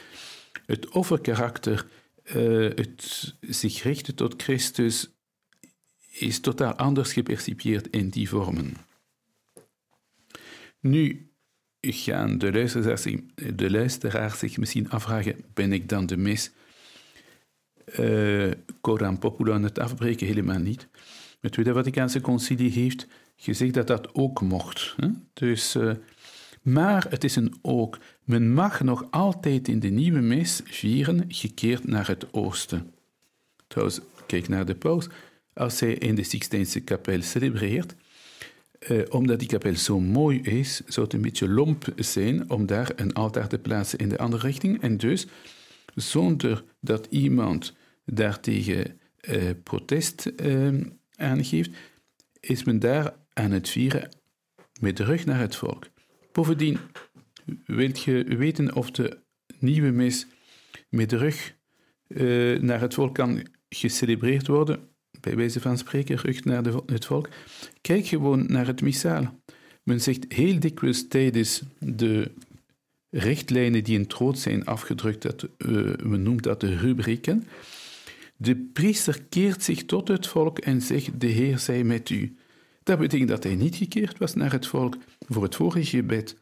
het 0.66 0.90
offerkarakter, 0.90 1.88
uh, 2.36 2.70
het 2.76 3.34
zich 3.42 3.84
richten 3.84 4.16
tot 4.16 4.42
Christus, 4.42 5.10
is 6.12 6.40
totaal 6.40 6.74
anders 6.74 7.14
gepercipieerd 7.14 7.88
in 7.88 8.10
die 8.10 8.30
vormen. 8.30 8.74
Nu 10.80 11.30
gaan 11.80 12.38
de 12.38 12.52
luisteraars, 12.52 13.08
de 13.54 13.72
luisteraars 13.72 14.40
zich 14.40 14.58
misschien 14.58 14.90
afvragen, 14.90 15.36
ben 15.54 15.74
ik 15.74 15.90
dan 15.90 16.06
de 16.06 16.18
mis 16.18 16.52
uh, 18.00 18.52
Coram 18.82 19.20
Popula 19.20 19.54
aan 19.54 19.64
het 19.64 19.80
afbreken? 19.80 20.28
Helemaal 20.28 20.60
niet. 20.60 20.88
Het 21.40 21.52
Tweede 21.52 21.74
Vaticaanse 21.74 22.22
Concilie 22.22 22.72
heeft 22.72 23.08
gezegd 23.44 23.74
dat 23.74 23.88
dat 23.88 24.16
ook 24.16 24.42
mocht. 24.42 24.96
Hè? 24.98 25.08
Dus, 25.34 25.76
uh, 25.76 25.92
maar 26.62 27.06
het 27.10 27.24
is 27.24 27.36
een 27.36 27.54
ook. 27.62 27.98
Men 28.24 28.54
mag 28.54 28.82
nog 28.82 29.08
altijd 29.12 29.68
in 29.68 29.80
de 29.80 29.90
nieuwe 29.90 30.20
mis 30.20 30.62
vieren, 30.64 31.26
gekeerd 31.28 31.88
naar 31.88 32.08
het 32.08 32.34
oosten. 32.34 32.94
Trouwens, 33.68 34.00
kijk 34.26 34.48
naar 34.48 34.66
de 34.66 34.76
paus. 34.76 35.08
Als 35.54 35.80
hij 35.80 35.94
in 35.94 36.16
de 36.16 36.24
Sixtijnse 36.24 36.80
kapel 36.80 37.22
celebreert, 37.22 37.96
uh, 38.90 39.02
omdat 39.10 39.40
die 39.40 39.48
kapel 39.48 39.76
zo 39.76 40.00
mooi 40.00 40.42
is, 40.42 40.82
zou 40.86 41.06
het 41.06 41.16
een 41.16 41.22
beetje 41.22 41.50
lomp 41.50 41.94
zijn 41.96 42.50
om 42.50 42.66
daar 42.66 42.92
een 42.96 43.14
altaar 43.14 43.48
te 43.48 43.60
plaatsen 43.60 44.00
in 44.00 44.10
de 44.10 44.18
andere 44.18 44.48
richting. 44.48 44.82
En 44.82 44.98
dus, 44.98 45.28
zonder 45.96 46.64
dat 46.80 47.08
iemand 47.10 47.74
daartegen 48.06 49.00
uh, 49.22 49.50
protest 49.64 50.32
uh, 50.44 50.82
aangeeft, 51.16 51.70
is 52.40 52.64
men 52.64 52.80
daar 52.80 53.14
aan 53.34 53.52
het 53.52 53.70
vieren 53.70 54.10
met 54.80 54.98
de 54.98 55.04
rug 55.04 55.26
naar 55.26 55.40
het 55.40 55.56
volk. 55.56 55.88
Bovendien, 56.32 56.78
wilt 57.66 58.04
je 58.04 58.24
weten 58.24 58.76
of 58.76 58.92
de 58.92 59.18
nieuwe 59.60 59.92
mis 59.92 60.28
met 60.90 61.10
de 61.10 61.18
rug 61.18 61.56
uh, 62.08 62.60
naar 62.60 62.82
het 62.82 62.94
volk 62.94 63.16
kan 63.16 63.48
gecelebreerd 63.70 64.48
worden? 64.48 64.90
Bij 65.20 65.36
wijze 65.36 65.60
van 65.60 65.78
spreken, 65.78 66.18
rug 66.18 66.44
naar 66.44 66.64
de, 66.64 66.84
het 66.86 67.06
volk. 67.06 67.30
Kijk 67.82 68.06
gewoon 68.06 68.46
naar 68.48 68.68
het 68.68 68.82
missaal. 68.82 69.40
Men 69.84 70.02
zegt 70.02 70.34
heel 70.34 70.60
dikwijls 70.60 71.08
tijdens 71.08 71.62
de 71.80 72.32
richtlijnen 73.10 73.84
die 73.84 73.98
in 73.98 74.08
troot 74.08 74.40
zijn 74.40 74.66
afgedrukt, 74.66 75.22
dat, 75.22 75.48
uh, 75.58 75.96
men 76.04 76.24
noemt 76.24 76.44
dat 76.44 76.60
de 76.60 76.78
rubrieken. 76.78 77.48
De 78.38 78.56
priester 78.56 79.22
keert 79.30 79.64
zich 79.64 79.86
tot 79.86 80.08
het 80.08 80.28
volk 80.28 80.60
en 80.60 80.82
zegt: 80.82 81.20
De 81.20 81.28
Heer 81.28 81.60
zij 81.60 81.84
met 81.84 82.10
u. 82.10 82.36
Dat 82.84 83.00
betekent 83.00 83.30
dat 83.30 83.44
hij 83.44 83.56
niet 83.56 83.76
gekeerd 83.76 84.18
was 84.18 84.34
naar 84.34 84.52
het 84.52 84.68
volk 84.68 84.98
voor 85.20 85.44
het 85.44 85.56
vorige 85.56 85.86
gebed. 85.86 86.38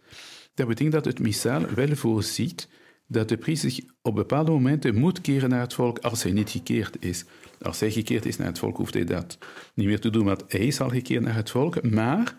Dat 0.54 0.68
betekent 0.68 0.94
dat 0.94 1.06
het 1.06 1.20
missaal 1.20 1.66
wel 1.76 1.96
voorziet 1.96 2.68
dat 3.08 3.30
de 3.30 3.38
priester 3.38 3.84
op 4.02 4.16
bepaalde 4.16 4.52
momenten 4.52 4.96
moet 4.96 5.22
keren 5.22 5.50
naar 5.50 5.62
het 5.62 5.74
volk 5.74 6.00
als 6.00 6.24
hij 6.24 6.32
niet 6.32 6.50
gekeerd 6.50 7.04
is. 7.04 7.26
Als 7.62 7.80
hij 7.80 7.92
gekeerd 7.92 8.26
is 8.26 8.38
naar 8.38 8.48
het 8.48 8.60
volk, 8.60 8.78
hoeft 8.78 8.94
hij 8.94 9.04
dat 9.04 9.38
niet 9.74 9.88
meer 9.88 10.00
te 10.00 10.10
doen, 10.10 10.26
want 10.26 10.44
hij 10.48 10.68
is 10.68 10.82
al 10.82 10.90
gekeerd 10.90 11.24
naar 11.24 11.36
het 11.36 11.50
volk. 11.50 11.90
Maar 11.90 12.36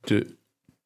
de 0.00 0.36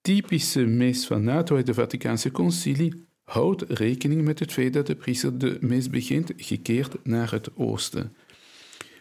typische 0.01 0.65
mis 0.65 1.07
van 1.07 1.25
NATO 1.25 1.57
uit 1.57 1.67
de 1.67 1.75
Vaticaanse 1.75 2.31
Concilie 2.31 3.05
houdt 3.25 3.63
rekening 3.69 4.23
met 4.23 4.39
het 4.39 4.53
feit 4.53 4.73
dat 4.73 4.87
de 4.87 4.95
priester 4.95 5.39
de 5.39 5.57
mis 5.61 5.91
begint 5.91 6.33
gekeerd 6.37 7.05
naar 7.05 7.31
het 7.31 7.57
oosten. 7.57 8.17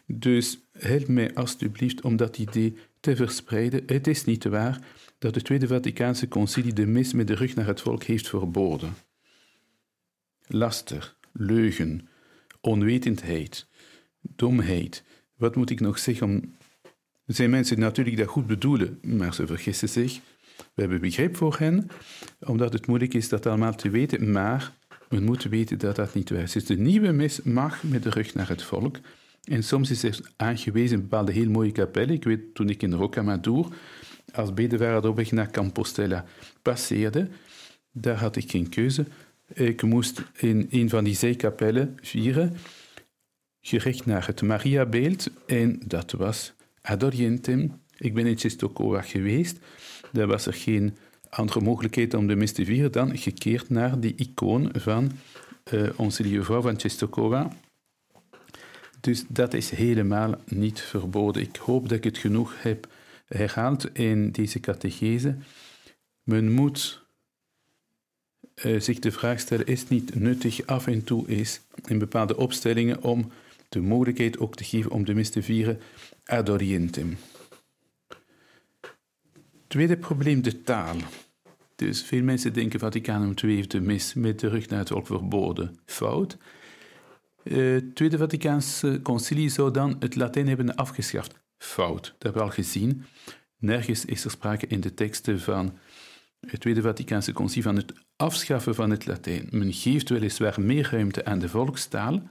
Dus 0.06 0.60
help 0.72 1.08
mij 1.08 1.34
alstublieft 1.34 2.02
om 2.02 2.16
dat 2.16 2.38
idee 2.38 2.76
te 3.00 3.16
verspreiden. 3.16 3.84
Het 3.86 4.08
is 4.08 4.26
niet 4.26 4.44
waar 4.44 4.80
dat 5.18 5.34
de 5.34 5.42
Tweede 5.42 5.68
Vaticaanse 5.68 6.28
Concilie 6.28 6.74
de 6.74 6.86
mis 6.86 7.14
met 7.14 7.28
de 7.28 7.36
rug 7.36 7.56
naar 7.56 7.68
het 7.68 7.82
volk 7.82 8.04
heeft 8.04 8.30
verboden. 8.30 8.94
Laster, 10.48 11.16
leugen, 11.32 12.08
onwetendheid, 12.62 13.68
domheid. 14.22 15.04
Wat 15.36 15.56
moet 15.56 15.70
ik 15.70 15.80
nog 15.80 16.00
zeggen 16.00 16.28
om. 16.28 16.58
Er 17.26 17.36
zijn 17.36 17.50
mensen 17.50 17.80
natuurlijk 17.80 18.18
dat 18.18 18.28
goed 18.28 18.48
bedoelen, 18.48 19.00
maar 19.02 19.34
ze 19.34 19.48
vergissen 19.48 19.90
zich. 19.90 20.20
We 20.58 20.82
hebben 20.82 21.02
begrip 21.02 21.36
voor 21.36 21.56
hen, 21.58 21.88
omdat 22.40 22.74
het 22.74 22.88
moeilijk 22.88 23.14
is 23.14 23.30
dat 23.30 23.46
allemaal 23.46 23.76
te 23.76 23.90
weten, 23.90 24.32
maar 24.32 24.78
men 25.10 25.24
moet 25.24 25.44
weten 25.44 25.78
dat 25.78 25.96
dat 25.96 26.14
niet 26.14 26.30
waar 26.30 26.42
is. 26.42 26.52
Dus 26.52 26.66
de 26.66 26.78
nieuwe 26.78 27.12
mis 27.12 27.42
mag 27.42 27.84
met 27.84 28.04
de 28.04 28.10
rug 28.10 28.34
naar 28.34 28.48
het 28.48 28.64
volk. 28.64 28.98
En 29.44 29.64
soms 29.64 29.92
is 29.92 30.04
er 30.04 30.20
aangewezen 30.36 30.96
een 30.96 31.02
bepaalde 31.02 31.32
heel 31.32 31.50
mooie 31.50 31.72
kapel. 31.72 32.08
Ik 32.08 32.24
weet, 32.24 32.56
toen 32.56 32.70
ik 32.70 32.84
in 32.84 32.94
Rocamadour 32.94 33.68
als 34.34 34.54
bedevaarder 34.54 35.10
op 35.10 35.16
weg 35.16 35.32
naar 35.32 35.52
Compostela 35.52 36.26
passeerde, 36.62 37.28
daar 37.92 38.18
had 38.18 38.36
ik 38.36 38.52
geen 38.52 38.70
keuze. 38.70 39.06
Ik 39.54 39.82
moest 39.82 40.24
in 40.38 40.68
een 40.70 40.90
van 40.90 41.04
die 41.04 41.16
zijkapellen 41.16 41.98
vieren, 42.02 42.58
gericht 43.62 44.06
naar 44.06 44.26
het 44.26 44.42
Mariabeeld. 44.42 45.30
En 45.46 45.82
dat 45.86 46.12
was 46.12 46.54
Adorientem. 46.82 47.82
Ik 47.98 48.14
ben 48.14 48.26
in 48.26 48.36
Czestochowa 48.36 49.02
geweest. 49.02 49.58
Daar 50.12 50.28
was 50.28 50.46
er 50.46 50.54
geen 50.54 50.98
andere 51.30 51.62
mogelijkheid 51.62 52.14
om 52.14 52.28
de 52.28 52.36
mis 52.36 52.52
te 52.52 52.66
vieren 52.66 52.92
dan 52.92 53.18
gekeerd 53.18 53.70
naar 53.70 54.00
die 54.00 54.16
icoon 54.16 54.70
van 54.74 55.12
uh, 55.74 55.90
onze 55.96 56.24
lieve 56.24 56.44
vrouw 56.44 56.62
van 56.62 56.78
Czestochowa. 56.78 57.52
Dus 59.02 59.26
dat 59.28 59.54
is 59.54 59.70
helemaal 59.70 60.36
niet 60.46 60.82
verboden. 60.82 61.42
Ik 61.42 61.56
hoop 61.56 61.90
dat 61.90 61.98
ik 61.98 62.04
het 62.04 62.18
genoeg 62.18 62.62
heb 62.62 62.88
herhaald 63.26 63.98
in 63.98 64.32
deze 64.32 64.60
catechese. 64.60 65.36
Men 66.24 66.52
moet 66.52 67.04
uh, 68.64 68.80
zich 68.80 69.00
de 69.00 69.12
vraag 69.12 69.40
stellen: 69.40 69.66
is 69.66 69.80
het 69.80 69.90
niet 69.90 70.16
nuttig 70.16 70.66
af 70.66 70.88
en 70.88 71.04
toe 71.04 71.28
is 71.28 71.62
in 71.86 72.00
bepaalde 72.00 72.38
opstellingen 72.38 73.04
om 73.04 73.32
de 73.70 73.80
mogelijkheid 73.80 74.40
ook 74.40 74.56
te 74.56 74.64
geven 74.64 74.92
om 74.92 75.06
de 75.06 75.14
mis 75.14 75.30
te 75.30 75.44
vieren 75.44 75.80
ad 76.26 76.50
orientem? 76.50 77.18
Tweede 79.68 79.98
probleem, 79.98 80.42
de 80.42 80.62
taal. 80.62 80.96
Dus 81.76 82.04
veel 82.04 82.24
mensen 82.24 82.54
denken 82.54 82.80
Vaticanum 82.80 83.34
II 83.44 83.56
heeft 83.56 83.72
de 83.72 83.82
mis 83.82 84.14
met 84.14 84.40
de 84.40 84.48
rug 84.48 84.70
naar 84.70 84.80
het 84.80 84.88
volk 84.88 85.08
verboden. 85.08 85.78
Fout. 85.86 86.38
Het 87.50 87.84
eh, 87.84 87.94
Tweede 87.94 88.18
Vaticaanse 88.18 89.00
Concilie 89.04 89.50
zou 89.50 89.72
dan 89.72 89.96
het 90.00 90.16
Latijn 90.16 90.48
hebben 90.48 90.76
afgeschaft. 90.76 91.34
Fout, 91.58 92.04
dat 92.04 92.24
hebben 92.24 92.42
we 92.42 92.48
al 92.48 92.54
gezien. 92.54 93.04
Nergens 93.58 94.06
is 94.06 94.24
er 94.24 94.32
sprake 94.32 94.68
in 94.68 94.80
de 94.80 94.94
teksten 94.94 95.40
van 95.40 95.78
het 96.48 96.60
Tweede 96.60 96.82
Vaticaanse 96.82 97.34
Concilie 97.34 97.64
van 97.64 97.76
het 97.76 97.94
afschaffen 98.16 98.76
van 98.76 98.90
het 98.90 99.06
Latijn. 99.06 99.48
Men 99.52 99.74
geeft 99.74 100.10
weliswaar 100.10 100.62
meer 100.62 100.90
ruimte 100.92 101.26
aan 101.26 101.40
de 101.40 101.50
volkstaal, 101.50 102.22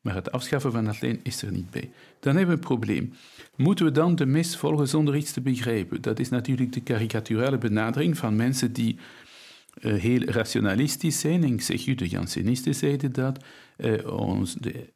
maar 0.00 0.14
het 0.14 0.32
afschaffen 0.32 0.72
van 0.72 0.86
het 0.86 0.94
Latijn 0.94 1.20
is 1.22 1.42
er 1.42 1.52
niet 1.52 1.70
bij. 1.70 1.90
Dan 2.20 2.36
hebben 2.36 2.54
we 2.54 2.60
een 2.60 2.68
probleem. 2.68 3.14
Moeten 3.56 3.84
we 3.84 3.90
dan 3.90 4.16
de 4.16 4.26
mis 4.26 4.56
volgen 4.56 4.88
zonder 4.88 5.16
iets 5.16 5.32
te 5.32 5.40
begrijpen? 5.40 6.02
Dat 6.02 6.18
is 6.18 6.28
natuurlijk 6.28 6.72
de 6.72 6.82
karikaturele 6.82 7.58
benadering 7.58 8.18
van 8.18 8.36
mensen 8.36 8.72
die 8.72 8.98
heel 9.80 10.20
rationalistisch 10.20 11.20
zijn. 11.20 11.44
ik 11.44 11.62
zeg 11.62 11.86
u, 11.86 11.94
de 11.94 12.08
Jansenisten 12.08 12.74
zeiden 12.74 13.12
dat. 13.12 13.44
Uh, 13.76 14.18
ons, 14.18 14.54
de, 14.54 14.92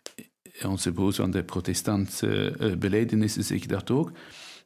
onze 0.64 0.92
broers 0.92 1.16
van 1.16 1.30
de 1.30 1.44
protestantse 1.44 2.56
beleidenissen 2.78 3.44
zeggen 3.44 3.68
dat 3.68 3.90
ook. 3.90 4.12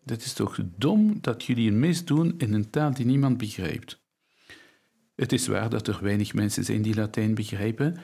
Dat 0.04 0.23
is 0.23 0.33
toch 0.33 0.59
dom 0.76 1.19
dat 1.21 1.45
jullie 1.45 1.71
een 1.71 1.78
mis 1.78 2.04
doen 2.04 2.35
in 2.38 2.52
een 2.52 2.71
taal 2.71 2.95
die 2.95 3.07
niemand 3.07 3.37
begrijpt. 3.38 4.00
Het 5.14 5.33
is 5.33 5.47
waar 5.47 5.71
dat 5.71 5.88
er 5.88 5.99
weinig 6.02 6.35
mensen 6.35 6.64
zijn 6.64 6.83
die 6.83 6.95
Latijn 6.95 7.35
begrijpen, 7.35 7.97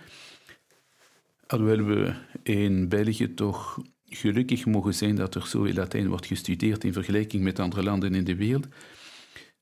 alhoewel 1.47 1.85
we 1.85 2.15
in 2.43 2.89
België 2.89 3.35
toch 3.35 3.83
gelukkig 4.05 4.67
mogen 4.67 4.95
zijn 4.95 5.15
dat 5.15 5.35
er 5.35 5.47
zoveel 5.47 5.73
Latijn 5.73 6.09
wordt 6.09 6.27
gestudeerd 6.27 6.85
in 6.85 6.93
vergelijking 6.93 7.43
met 7.43 7.59
andere 7.59 7.83
landen 7.83 8.15
in 8.15 8.25
de 8.25 8.37
wereld. 8.37 8.67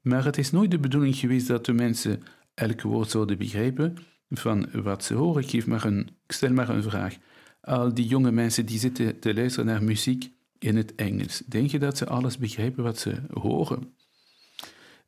Maar 0.00 0.24
het 0.24 0.38
is 0.38 0.50
nooit 0.50 0.70
de 0.70 0.78
bedoeling 0.78 1.16
geweest 1.16 1.46
dat 1.46 1.64
de 1.64 1.72
mensen 1.72 2.22
elk 2.56 2.82
woord 2.82 3.10
zouden 3.10 3.38
begrijpen 3.38 3.96
van 4.30 4.68
wat 4.72 5.04
ze 5.04 5.14
horen. 5.14 5.42
Ik, 5.42 5.50
geef 5.50 5.66
maar 5.66 5.84
een, 5.84 6.08
stel 6.26 6.52
maar 6.52 6.68
een 6.68 6.82
vraag. 6.82 7.16
Al 7.60 7.94
die 7.94 8.06
jonge 8.06 8.30
mensen 8.30 8.66
die 8.66 8.78
zitten 8.78 9.18
te 9.18 9.34
luisteren 9.34 9.66
naar 9.66 9.82
muziek 9.82 10.32
in 10.58 10.76
het 10.76 10.94
Engels, 10.94 11.42
denk 11.46 11.70
je 11.70 11.78
dat 11.78 11.96
ze 11.96 12.06
alles 12.06 12.38
begrijpen 12.38 12.84
wat 12.84 12.98
ze 12.98 13.22
horen? 13.32 13.94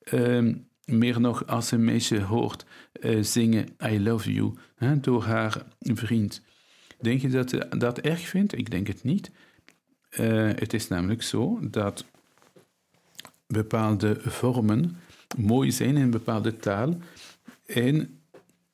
Ehm, 0.03 0.55
meer 0.85 1.21
nog 1.21 1.47
als 1.47 1.71
een 1.71 1.85
meisje 1.85 2.21
hoort 2.21 2.65
uh, 3.01 3.23
zingen 3.23 3.69
I 3.85 4.01
love 4.01 4.33
you 4.33 4.55
hè, 4.75 5.01
door 5.01 5.23
haar 5.23 5.67
vriend. 5.79 6.43
Denk 7.01 7.21
je 7.21 7.29
dat 7.29 7.51
ze 7.51 7.67
dat 7.79 7.99
erg 7.99 8.21
vindt? 8.21 8.59
Ik 8.59 8.71
denk 8.71 8.87
het 8.87 9.05
niet. 9.05 9.31
Uh, 10.11 10.51
het 10.55 10.75
is 10.75 10.89
namelijk 10.89 11.23
zo 11.23 11.59
dat 11.71 12.05
bepaalde 13.47 14.17
vormen 14.21 14.97
mooi 15.37 15.73
zijn 15.73 15.97
in 15.97 16.03
een 16.03 16.11
bepaalde 16.11 16.57
taal. 16.57 16.99
En 17.75 18.21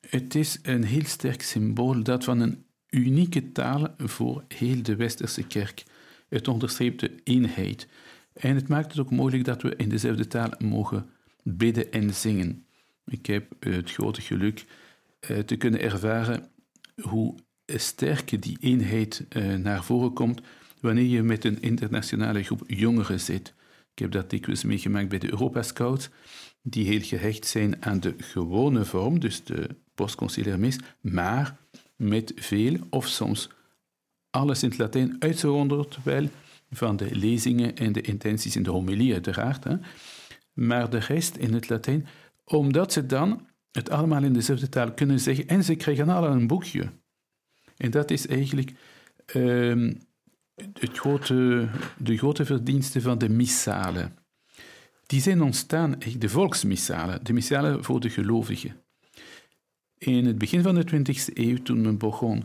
het 0.09 0.35
is 0.35 0.59
een 0.61 0.83
heel 0.83 1.05
sterk 1.05 1.41
symbool 1.41 2.03
dat 2.03 2.23
van 2.23 2.39
een 2.39 2.65
unieke 2.89 3.51
taal 3.51 3.87
voor 3.97 4.43
heel 4.47 4.83
de 4.83 4.95
Westerse 4.95 5.47
kerk. 5.47 5.83
Het 6.29 6.47
onderstreept 6.47 6.99
de 6.99 7.15
eenheid. 7.23 7.87
En 8.33 8.55
het 8.55 8.67
maakt 8.67 8.91
het 8.91 8.99
ook 8.99 9.11
mogelijk 9.11 9.43
dat 9.43 9.61
we 9.61 9.75
in 9.75 9.89
dezelfde 9.89 10.27
taal 10.27 10.51
mogen 10.57 11.09
bidden 11.43 11.91
en 11.91 12.13
zingen. 12.13 12.65
Ik 13.05 13.25
heb 13.25 13.51
het 13.59 13.91
grote 13.91 14.21
geluk 14.21 14.65
uh, 15.29 15.37
te 15.37 15.55
kunnen 15.55 15.81
ervaren 15.81 16.49
hoe 17.01 17.35
sterk 17.65 18.41
die 18.41 18.57
eenheid 18.59 19.25
uh, 19.29 19.55
naar 19.55 19.83
voren 19.83 20.13
komt 20.13 20.41
wanneer 20.81 21.05
je 21.05 21.23
met 21.23 21.43
een 21.43 21.61
internationale 21.61 22.43
groep 22.43 22.63
jongeren 22.67 23.19
zit. 23.19 23.53
Ik 23.91 23.99
heb 23.99 24.11
dat 24.11 24.29
dikwijls 24.29 24.63
meegemaakt 24.63 25.09
bij 25.09 25.19
de 25.19 25.31
Europa 25.31 25.61
Scouts, 25.61 26.09
die 26.67 26.85
heel 26.85 27.01
gehecht 27.01 27.47
zijn 27.47 27.85
aan 27.85 27.99
de 27.99 28.15
gewone 28.17 28.85
vorm, 28.85 29.19
dus 29.19 29.43
de 29.43 29.69
postconciliaire 29.93 30.61
mis, 30.61 30.79
maar 31.01 31.57
met 31.95 32.31
veel 32.35 32.77
of 32.89 33.07
soms 33.07 33.49
alles 34.29 34.63
in 34.63 34.69
het 34.69 34.77
Latijn, 34.77 35.15
uitzonderd 35.19 35.97
wel 36.03 36.27
van 36.69 36.97
de 36.97 37.15
lezingen 37.15 37.75
en 37.75 37.91
de 37.91 38.01
intenties 38.01 38.55
in 38.55 38.63
de 38.63 38.69
homilie 38.69 39.13
uiteraard. 39.13 39.65
Maar 40.53 40.89
de 40.89 40.97
rest 40.97 41.35
in 41.35 41.53
het 41.53 41.69
Latijn, 41.69 42.07
omdat 42.43 42.93
ze 42.93 43.05
dan 43.05 43.47
het 43.71 43.89
allemaal 43.89 44.23
in 44.23 44.33
dezelfde 44.33 44.69
taal 44.69 44.93
kunnen 44.93 45.19
zeggen 45.19 45.47
en 45.47 45.63
ze 45.63 45.75
krijgen 45.75 46.09
allemaal 46.09 46.35
een 46.35 46.47
boekje. 46.47 46.91
En 47.77 47.91
dat 47.91 48.11
is 48.11 48.27
eigenlijk 48.27 48.71
uh, 49.35 49.93
het 50.73 50.97
grote, 50.97 51.67
de 51.97 52.17
grote 52.17 52.45
verdienste 52.45 53.01
van 53.01 53.17
de 53.17 53.29
missalen. 53.29 54.24
Die 55.05 55.21
zijn 55.21 55.41
ontstaan, 55.41 55.99
de 56.17 56.29
volksmissalen, 56.29 57.23
de 57.23 57.33
missalen 57.33 57.83
voor 57.83 57.99
de 57.99 58.09
gelovigen. 58.09 58.83
In 59.97 60.25
het 60.25 60.37
begin 60.37 60.61
van 60.61 60.75
de 60.75 60.85
20e 60.85 61.33
eeuw, 61.33 61.57
toen 61.57 61.81
men 61.81 61.97
begon 61.97 62.43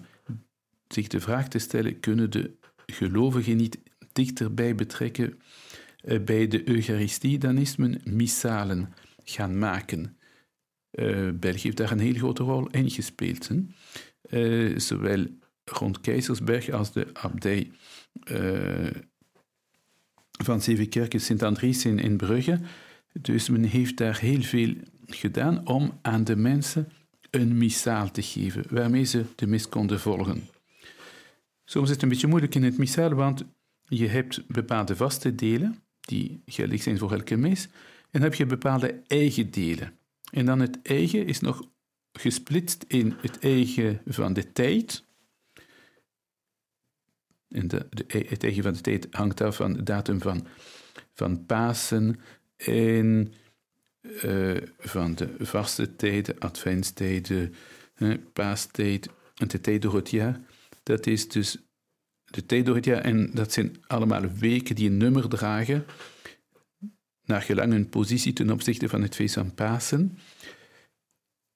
zich 0.88 1.07
de 1.07 1.20
vraag 1.20 1.49
te 1.49 1.59
stellen, 1.59 2.01
kunnen 2.01 2.31
de 2.31 2.57
gelovigen 2.87 3.57
niet 3.57 3.79
dichterbij 4.12 4.75
betrekken 4.75 5.40
eh, 6.01 6.20
bij 6.20 6.46
de 6.46 6.68
Eucharistie, 6.68 7.38
dan 7.38 7.59
is 7.59 7.77
men 7.77 8.01
missalen 8.05 8.94
gaan 9.25 9.59
maken. 9.59 10.18
Uh, 10.90 11.31
België 11.35 11.62
heeft 11.62 11.77
daar 11.77 11.90
een 11.90 11.99
heel 11.99 12.14
grote 12.14 12.42
rol 12.42 12.68
in 12.70 12.90
gespeeld. 12.90 13.51
Uh, 14.31 14.79
zowel 14.79 15.27
rond 15.64 16.01
Keizersberg 16.01 16.70
als 16.70 16.92
de 16.92 17.07
abdij 17.12 17.70
van 20.44 20.62
Zevenkerken 20.62 21.20
Sint-Andries 21.20 21.85
in, 21.85 21.98
in 21.98 22.16
Brugge. 22.16 22.61
Dus 23.12 23.48
men 23.48 23.64
heeft 23.64 23.96
daar 23.96 24.18
heel 24.18 24.42
veel 24.42 24.74
gedaan 25.07 25.66
om 25.66 25.98
aan 26.03 26.24
de 26.24 26.37
mensen 26.37 26.88
een 27.31 27.59
missaal 27.59 28.11
te 28.11 28.22
geven, 28.22 28.64
waarmee 28.70 29.05
ze 29.05 29.24
de 29.35 29.46
mis 29.46 29.68
konden 29.68 30.00
volgen. 30.00 30.48
Soms 31.64 31.87
is 31.87 31.94
het 31.94 32.03
een 32.03 32.09
beetje 32.09 32.26
moeilijk 32.26 32.55
in 32.55 32.62
het 32.62 32.79
missaal, 32.79 33.14
want 33.14 33.44
je 33.88 34.07
hebt 34.07 34.46
bepaalde 34.46 34.96
vaste 34.96 35.35
delen, 35.35 35.83
die 36.00 36.42
geldig 36.46 36.83
zijn 36.83 36.98
voor 36.98 37.12
elke 37.12 37.37
mis. 37.37 37.68
En 38.11 38.22
heb 38.22 38.35
je 38.35 38.46
bepaalde 38.46 39.03
eigen 39.07 39.50
delen. 39.50 39.92
En 40.33 40.46
dan 40.46 40.61
het 40.61 40.79
eigen 40.83 41.26
is 41.26 41.40
nog 41.40 41.68
gesplitst 42.12 42.85
in 42.88 43.14
het 43.20 43.38
eigen 43.38 44.00
van 44.07 44.33
de 44.33 44.53
tijd. 44.53 45.05
De, 47.51 47.87
de, 47.91 48.25
het 48.29 48.43
eigen 48.43 48.63
van 48.63 48.73
de 48.73 48.81
tijd 48.81 49.07
hangt 49.11 49.41
af 49.41 49.57
van 49.57 49.73
de 49.73 49.83
datum 49.83 50.21
van, 50.21 50.47
van 51.15 51.47
Pasen 51.47 52.21
en 52.57 53.33
uh, 54.01 54.57
van 54.79 55.15
de 55.15 55.35
vaste 55.39 55.97
tijden, 55.97 56.39
adventstijden, 56.39 57.55
uh, 57.97 58.15
paastijd 58.33 59.09
en 59.35 59.49
de 59.49 59.61
tijd 59.61 59.83
door 59.83 59.95
het 59.95 60.11
jaar. 60.11 60.41
Dat 60.83 61.07
is 61.07 61.29
dus 61.29 61.57
de 62.25 62.47
tijd 62.47 62.67
door 62.67 62.75
het 62.75 62.85
jaar. 62.85 63.01
En 63.01 63.31
dat 63.35 63.53
zijn 63.53 63.77
allemaal 63.87 64.33
weken 64.39 64.75
die 64.75 64.89
een 64.89 64.97
nummer 64.97 65.29
dragen, 65.29 65.85
naar 67.25 67.43
gelang 67.43 67.73
hun 67.73 67.89
positie 67.89 68.33
ten 68.33 68.51
opzichte 68.51 68.89
van 68.89 69.03
het 69.03 69.15
feest 69.15 69.35
van 69.35 69.55
Pasen. 69.55 70.19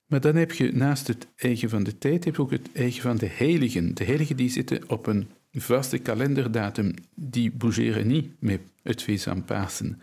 Maar 0.06 0.20
dan 0.20 0.36
heb 0.36 0.52
je 0.52 0.72
naast 0.72 1.06
het 1.06 1.26
eigen 1.36 1.68
van 1.68 1.82
de 1.82 1.98
tijd, 1.98 2.24
heb 2.24 2.36
je 2.36 2.42
ook 2.42 2.50
het 2.50 2.72
eigen 2.72 3.02
van 3.02 3.16
de 3.16 3.26
heiligen. 3.26 3.94
De 3.94 4.04
heiligen 4.04 4.36
die 4.36 4.50
zitten 4.50 4.88
op 4.88 5.06
een 5.06 5.30
vaste 5.60 5.98
kalenderdatum, 5.98 6.94
die 7.14 7.50
bougeren 7.50 8.06
niet 8.06 8.28
met 8.38 8.60
het 8.82 9.02
feest 9.02 9.24
van 9.24 9.44
Pasen. 9.44 10.00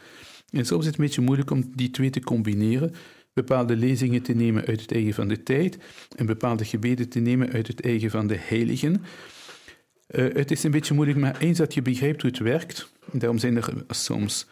En 0.50 0.66
soms 0.66 0.82
is 0.82 0.88
het 0.88 0.98
een 0.98 1.06
beetje 1.06 1.22
moeilijk 1.22 1.52
om 1.52 1.72
die 1.76 1.92
twee 1.92 2.10
te 2.10 2.20
combineren, 2.20 2.94
bepaalde 3.34 3.76
lezingen 3.76 4.22
te 4.22 4.34
nemen 4.34 4.66
uit 4.66 4.82
het 4.82 4.92
eigen 4.92 5.14
van 5.14 5.28
de 5.28 5.44
tijd 5.44 5.78
en 6.16 6.26
bepaalde 6.26 6.66
gebeden 6.66 7.10
te 7.10 7.20
nemen 7.20 7.52
uit 7.52 7.68
het 7.68 7.82
eigen 7.82 8.10
van 8.10 8.28
de 8.28 8.38
heiligen. 8.38 9.04
Uh, 10.16 10.34
het 10.34 10.52
is 10.52 10.64
een 10.64 10.72
beetje 10.72 10.94
moeilijk, 10.94 11.20
maar 11.20 11.40
eens 11.40 11.58
dat 11.58 11.74
je 11.74 11.82
begrijpt 11.82 12.22
hoe 12.22 12.32
het 12.32 12.40
werkt, 12.40 12.92
daarom 13.12 13.38
zijn 13.38 13.56
er 13.56 13.74
soms 13.88 14.48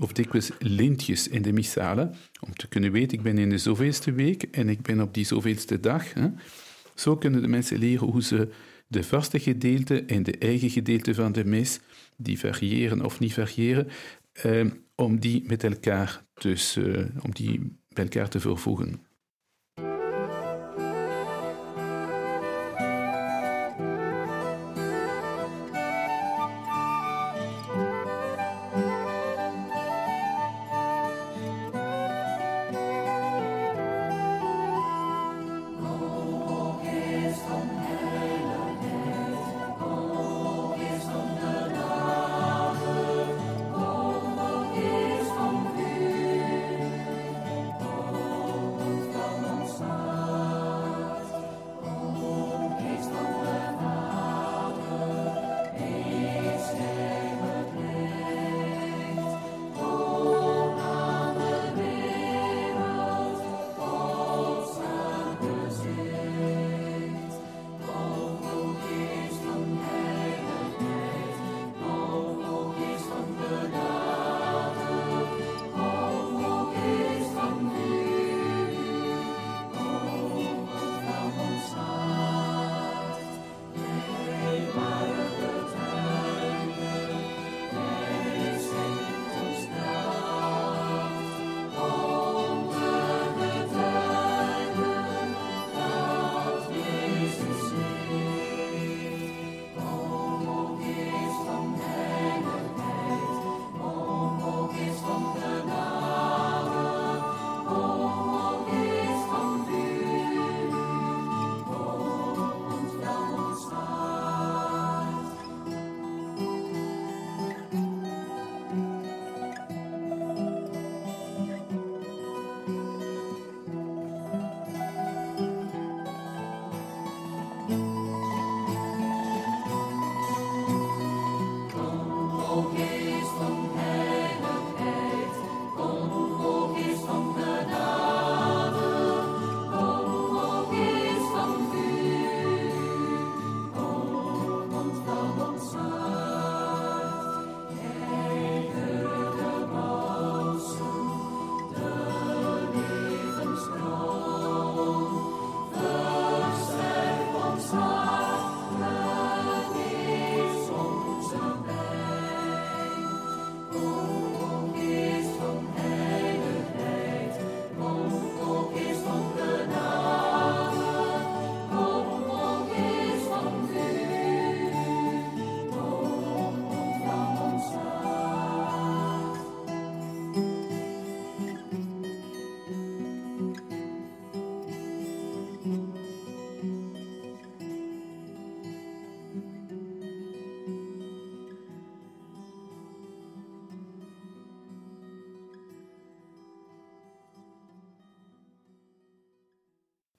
of 0.00 0.12
dikwijls 0.12 0.50
lintjes 0.58 1.28
in 1.28 1.42
de 1.42 1.52
missalen, 1.52 2.14
om 2.40 2.54
te 2.54 2.68
kunnen 2.68 2.92
weten, 2.92 3.18
ik 3.18 3.24
ben 3.24 3.38
in 3.38 3.48
de 3.48 3.58
zoveelste 3.58 4.12
week 4.12 4.42
en 4.42 4.68
ik 4.68 4.82
ben 4.82 5.00
op 5.00 5.14
die 5.14 5.24
zoveelste 5.24 5.80
dag. 5.80 6.14
Hè. 6.14 6.28
Zo 6.94 7.16
kunnen 7.16 7.42
de 7.42 7.48
mensen 7.48 7.78
leren 7.78 8.06
hoe 8.06 8.22
ze 8.22 8.48
de 8.94 9.04
vaste 9.04 9.38
gedeelte 9.38 10.04
en 10.04 10.22
de 10.22 10.38
eigen 10.38 10.70
gedeelte 10.70 11.14
van 11.14 11.32
de 11.32 11.44
mis, 11.44 11.80
die 12.16 12.38
variëren 12.38 13.04
of 13.04 13.18
niet 13.18 13.32
variëren, 13.32 13.88
uh, 14.46 14.70
om 14.94 15.20
die 15.20 15.44
met 15.46 15.64
elkaar, 15.64 16.24
dus, 16.34 16.76
uh, 16.76 17.06
om 17.22 17.32
die 17.32 17.76
bij 17.88 18.04
elkaar 18.04 18.28
te 18.28 18.40
vervoegen. 18.40 19.00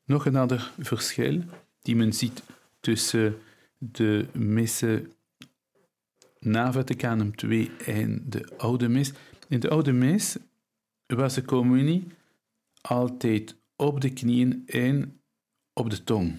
Nog 0.05 0.25
een 0.25 0.35
ander 0.35 0.71
verschil 0.79 1.43
die 1.81 1.95
men 1.95 2.13
ziet 2.13 2.43
tussen 2.79 3.37
de 3.77 4.25
missen 4.33 5.11
na 6.39 6.71
Vaticanum 6.71 7.31
II 7.43 7.71
en 7.85 8.23
de 8.29 8.57
oude 8.57 8.87
mis. 8.87 9.11
In 9.47 9.59
de 9.59 9.69
oude 9.69 9.91
mis 9.91 10.37
was 11.05 11.33
de 11.33 11.45
communie 11.45 12.07
altijd 12.81 13.55
op 13.75 14.01
de 14.01 14.13
knieën 14.13 14.63
en 14.65 15.19
op 15.73 15.89
de 15.89 16.03
tong. 16.03 16.35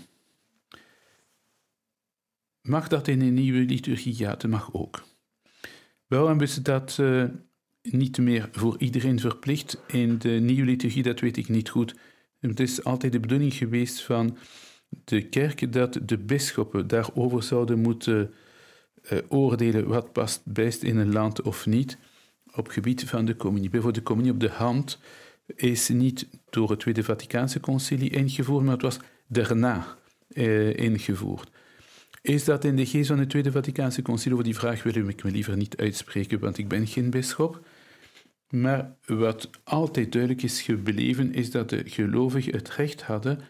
Mag 2.61 2.89
dat 2.89 3.09
in 3.09 3.21
een 3.21 3.35
nieuwe 3.35 3.59
liturgie? 3.59 4.19
Ja, 4.19 4.31
dat 4.31 4.51
mag 4.51 4.75
ook. 4.75 5.05
Waarom 6.07 6.41
is 6.41 6.55
dat 6.55 6.99
uh, 7.01 7.25
niet 7.83 8.19
meer 8.19 8.49
voor 8.53 8.79
iedereen 8.79 9.21
verplicht? 9.21 9.83
In 9.87 10.19
de 10.19 10.29
nieuwe 10.31 10.65
liturgie, 10.65 11.03
dat 11.03 11.21
weet 11.21 11.37
ik 11.37 11.49
niet 11.49 11.69
goed. 11.69 11.95
Het 12.49 12.61
is 12.61 12.85
altijd 12.85 13.13
de 13.13 13.21
bedoeling 13.21 13.55
geweest 13.55 14.03
van 14.03 14.37
de 15.05 15.23
kerk 15.23 15.73
dat 15.73 15.99
de 16.03 16.19
bisschoppen 16.19 16.87
daarover 16.87 17.43
zouden 17.43 17.79
moeten 17.79 18.33
uh, 19.13 19.19
oordelen 19.29 19.87
wat 19.87 20.13
past 20.13 20.41
best 20.45 20.83
in 20.83 20.97
een 20.97 21.13
land 21.13 21.43
of 21.43 21.67
niet 21.67 21.99
op 22.53 22.69
gebied 22.69 23.05
van 23.05 23.25
de 23.25 23.37
communie. 23.37 23.71
Bijvoorbeeld 23.71 24.05
de 24.05 24.11
communie 24.11 24.33
op 24.33 24.41
de 24.41 24.49
hand 24.49 24.99
is 25.55 25.89
niet 25.89 26.27
door 26.51 26.71
het 26.71 26.81
Tweede 26.81 27.05
Vaticaanse 27.05 27.61
Concilie 27.61 28.11
ingevoerd, 28.11 28.65
maar 28.65 28.73
het 28.73 28.83
was 28.83 28.99
daarna 29.27 29.97
uh, 30.29 30.77
ingevoerd. 30.77 31.51
Is 32.23 32.45
dat 32.45 32.65
in 32.65 32.77
de 32.77 32.87
geest 32.87 33.09
van 33.09 33.19
het 33.19 33.31
Tweede 33.31 33.53
Vaticaanse 33.53 34.03
Concilie? 34.03 34.33
Over 34.33 34.45
die 34.45 34.57
vraag 34.57 34.83
wil 34.83 34.95
ik 34.95 35.25
me 35.25 35.31
liever 35.31 35.57
niet 35.57 35.77
uitspreken, 35.77 36.39
want 36.39 36.59
ik 36.59 36.69
ben 36.69 36.87
geen 36.87 37.11
bisschop. 37.11 37.67
Maar 38.51 38.97
wat 39.07 39.51
altijd 39.65 40.13
duidelijk 40.13 40.43
is 40.43 40.63
gebleven, 40.63 41.35
is 41.35 41.51
dat 41.51 41.71
de 41.71 41.83
gelovigen 41.87 42.53
het 42.53 42.71
recht 42.71 43.03
hadden 43.03 43.41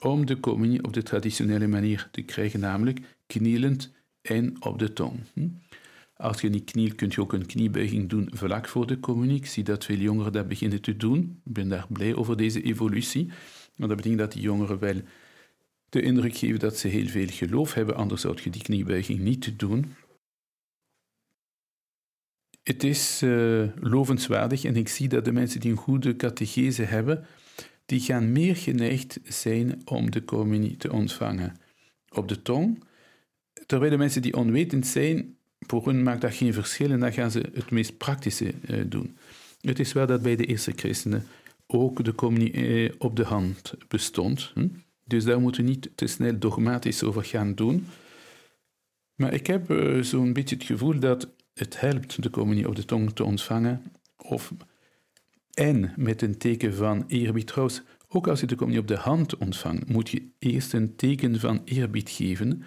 om 0.00 0.26
de 0.26 0.40
communie 0.40 0.84
op 0.84 0.92
de 0.92 1.02
traditionele 1.02 1.66
manier 1.66 2.08
te 2.10 2.22
krijgen, 2.22 2.60
namelijk 2.60 3.00
knielend 3.26 3.92
en 4.22 4.62
op 4.62 4.78
de 4.78 4.92
tong. 4.92 5.20
Hm? 5.32 5.48
Als 6.16 6.40
je 6.40 6.48
niet 6.48 6.70
knielt, 6.70 6.94
kun 6.94 7.08
je 7.10 7.20
ook 7.20 7.32
een 7.32 7.46
kniebuiging 7.46 8.08
doen 8.08 8.28
vlak 8.32 8.68
voor 8.68 8.86
de 8.86 9.00
communie. 9.00 9.36
Ik 9.36 9.46
zie 9.46 9.64
dat 9.64 9.84
veel 9.84 9.96
jongeren 9.96 10.32
dat 10.32 10.48
beginnen 10.48 10.80
te 10.80 10.96
doen. 10.96 11.40
Ik 11.44 11.52
ben 11.52 11.68
daar 11.68 11.86
blij 11.88 12.14
over 12.14 12.36
deze 12.36 12.62
evolutie. 12.62 13.26
Maar 13.76 13.88
dat 13.88 13.96
betekent 13.96 14.20
dat 14.20 14.32
die 14.32 14.42
jongeren 14.42 14.78
wel 14.78 15.00
de 15.88 16.02
indruk 16.02 16.36
geven 16.36 16.58
dat 16.58 16.76
ze 16.76 16.88
heel 16.88 17.06
veel 17.06 17.26
geloof 17.30 17.74
hebben, 17.74 17.96
anders 17.96 18.20
zou 18.20 18.38
je 18.42 18.50
die 18.50 18.62
kniebuiging 18.62 19.18
niet 19.18 19.58
doen. 19.58 19.94
Het 22.70 22.84
is 22.84 23.22
uh, 23.22 23.64
lovenswaardig 23.80 24.64
en 24.64 24.76
ik 24.76 24.88
zie 24.88 25.08
dat 25.08 25.24
de 25.24 25.32
mensen 25.32 25.60
die 25.60 25.70
een 25.70 25.76
goede 25.76 26.16
catechese 26.16 26.82
hebben, 26.82 27.26
die 27.86 28.00
gaan 28.00 28.32
meer 28.32 28.56
geneigd 28.56 29.20
zijn 29.24 29.80
om 29.84 30.10
de 30.10 30.24
communie 30.24 30.76
te 30.76 30.92
ontvangen 30.92 31.56
op 32.08 32.28
de 32.28 32.42
tong, 32.42 32.84
terwijl 33.66 33.90
de 33.90 33.96
mensen 33.96 34.22
die 34.22 34.36
onwetend 34.36 34.86
zijn, 34.86 35.36
voor 35.58 35.86
hen 35.86 36.02
maakt 36.02 36.20
dat 36.20 36.34
geen 36.34 36.52
verschil 36.52 36.90
en 36.90 37.00
dan 37.00 37.12
gaan 37.12 37.30
ze 37.30 37.50
het 37.54 37.70
meest 37.70 37.96
praktische 37.96 38.54
uh, 38.68 38.84
doen. 38.86 39.16
Het 39.60 39.78
is 39.78 39.92
wel 39.92 40.06
dat 40.06 40.22
bij 40.22 40.36
de 40.36 40.46
eerste 40.46 40.72
christenen 40.76 41.26
ook 41.66 42.04
de 42.04 42.14
communie 42.14 42.52
uh, 42.52 42.92
op 42.98 43.16
de 43.16 43.24
hand 43.24 43.74
bestond. 43.88 44.50
Hm? 44.54 44.68
Dus 45.04 45.24
daar 45.24 45.40
moeten 45.40 45.64
we 45.64 45.68
niet 45.70 45.90
te 45.94 46.06
snel 46.06 46.38
dogmatisch 46.38 47.02
over 47.02 47.24
gaan 47.24 47.54
doen. 47.54 47.86
Maar 49.14 49.32
ik 49.32 49.46
heb 49.46 49.74
zo'n 50.00 50.32
beetje 50.32 50.54
het 50.54 50.64
gevoel 50.64 50.98
dat 50.98 51.28
het 51.60 51.80
helpt 51.80 52.22
de 52.22 52.30
communie 52.30 52.68
op 52.68 52.76
de 52.76 52.84
tong 52.84 53.12
te 53.12 53.24
ontvangen. 53.24 53.82
Of, 54.16 54.52
en 55.54 55.92
met 55.96 56.22
een 56.22 56.38
teken 56.38 56.74
van 56.74 57.04
eerbied. 57.06 57.46
Trouwens, 57.46 57.82
ook 58.08 58.28
als 58.28 58.40
je 58.40 58.46
de 58.46 58.54
communie 58.54 58.80
op 58.80 58.88
de 58.88 58.96
hand 58.96 59.36
ontvangt, 59.36 59.88
moet 59.88 60.10
je 60.10 60.28
eerst 60.38 60.72
een 60.72 60.96
teken 60.96 61.40
van 61.40 61.62
eerbied 61.64 62.10
geven. 62.10 62.62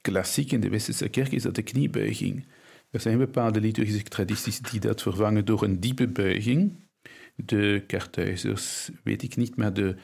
Klassiek 0.00 0.52
in 0.52 0.60
de 0.60 0.68
Westerse 0.68 1.08
kerk 1.08 1.32
is 1.32 1.42
dat 1.42 1.54
de 1.54 1.62
kniebuiging. 1.62 2.46
Er 2.90 3.00
zijn 3.00 3.18
bepaalde 3.18 3.60
liturgische 3.60 4.02
tradities 4.02 4.60
die 4.60 4.80
dat 4.80 5.02
vervangen 5.02 5.44
door 5.44 5.62
een 5.62 5.80
diepe 5.80 6.08
buiging. 6.08 6.84
De 7.34 7.84
Kartuizers, 7.86 8.90
weet 9.02 9.22
ik 9.22 9.36
niet, 9.36 9.56
maar 9.56 9.74
de 9.74 9.96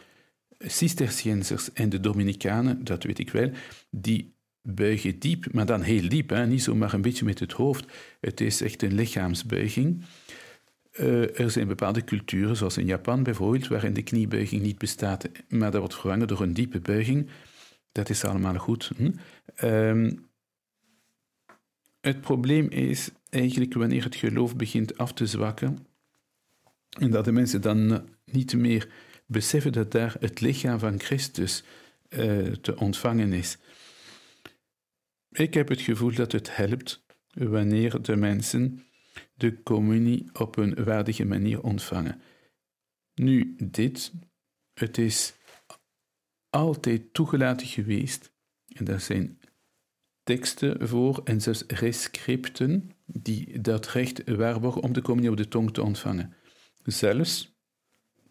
Cisterciënsers 0.59 1.73
en 1.73 1.89
de 1.89 2.01
Dominicanen, 2.01 2.85
dat 2.85 3.03
weet 3.03 3.19
ik 3.19 3.31
wel, 3.31 3.51
die 3.91 4.35
buigen 4.63 5.19
diep, 5.19 5.53
maar 5.53 5.67
dan 5.67 5.81
heel 5.81 6.09
diep, 6.09 6.31
hè? 6.31 6.47
niet 6.47 6.63
zomaar 6.63 6.95
een 6.95 7.03
beetje 7.03 7.25
met 7.25 7.39
het 7.39 7.53
hoofd. 7.53 7.85
Het 8.21 8.41
is 8.41 8.61
echt 8.61 8.83
een 8.83 8.95
lichaamsbuiging. 8.95 10.05
Uh, 11.01 11.41
er 11.41 11.51
zijn 11.51 11.67
bepaalde 11.67 12.05
culturen, 12.05 12.57
zoals 12.57 12.77
in 12.77 12.87
Japan 12.87 13.23
bijvoorbeeld, 13.23 13.69
waarin 13.69 13.95
de 13.95 14.03
kniebuiging 14.03 14.63
niet 14.63 14.79
bestaat, 14.79 15.29
maar 15.49 15.71
dat 15.71 15.81
wordt 15.81 15.95
vervangen 15.95 16.29
door 16.29 16.41
een 16.41 16.55
diepe 16.55 16.81
buiging. 16.81 17.29
Dat 17.93 18.09
is 18.11 18.25
allemaal 18.25 18.59
goed. 18.59 18.91
Hm? 18.97 19.11
Um, 19.65 20.31
het 22.01 22.21
probleem 22.21 22.69
is 22.69 23.11
eigenlijk 23.31 23.75
wanneer 23.75 24.05
het 24.05 24.17
geloof 24.17 24.57
begint 24.57 24.99
af 24.99 25.13
te 25.13 25.27
zwakken 25.27 25.87
en 26.99 27.11
dat 27.11 27.25
de 27.25 27.33
mensen 27.33 27.61
dan 27.61 28.09
niet 28.25 28.55
meer 28.55 28.89
beseffen 29.27 29.73
dat 29.73 29.93
daar 29.93 30.17
het 30.21 30.41
lichaam 30.41 30.79
van 30.79 31.01
Christus 31.01 31.63
uh, 32.09 32.47
te 32.53 32.77
ontvangen 32.77 33.33
is. 33.33 33.59
Ik 35.33 35.55
heb 35.55 35.69
het 35.69 35.81
gevoel 35.81 36.15
dat 36.15 36.33
het 36.33 36.57
helpt 36.57 37.05
wanneer 37.33 38.03
de 38.03 38.17
mensen 38.17 38.87
de 39.35 39.63
communie 39.63 40.31
op 40.33 40.57
een 40.57 40.85
waardige 40.85 41.25
manier 41.25 41.63
ontvangen. 41.63 42.21
Nu, 43.15 43.55
dit, 43.59 44.13
het 44.75 44.99
is 44.99 45.35
altijd 46.51 47.15
toegelaten 47.15 47.67
geweest, 47.67 48.33
en 48.67 48.85
daar 48.85 49.01
zijn 49.01 49.39
teksten 50.23 50.89
voor 50.89 51.21
en 51.25 51.41
zelfs 51.41 51.65
rescripten 51.67 52.91
die 53.07 53.61
dat 53.61 53.89
recht 53.89 54.31
waarborgen 54.31 54.83
om 54.83 54.93
de 54.93 55.03
communie 55.03 55.31
op 55.31 55.37
de 55.37 55.49
tong 55.49 55.73
te 55.73 55.83
ontvangen. 55.83 56.35
Zelfs 56.83 57.61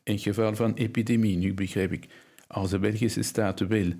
in 0.03 0.19
geval 0.19 0.55
van 0.55 0.73
epidemie, 0.73 1.37
nu 1.37 1.53
begrijp 1.53 1.91
ik, 1.91 2.07
als 2.51 2.69
de 2.69 2.79
Belgische 2.79 3.21
staat 3.21 3.59
wil 3.59 3.87
uh, 3.87 3.95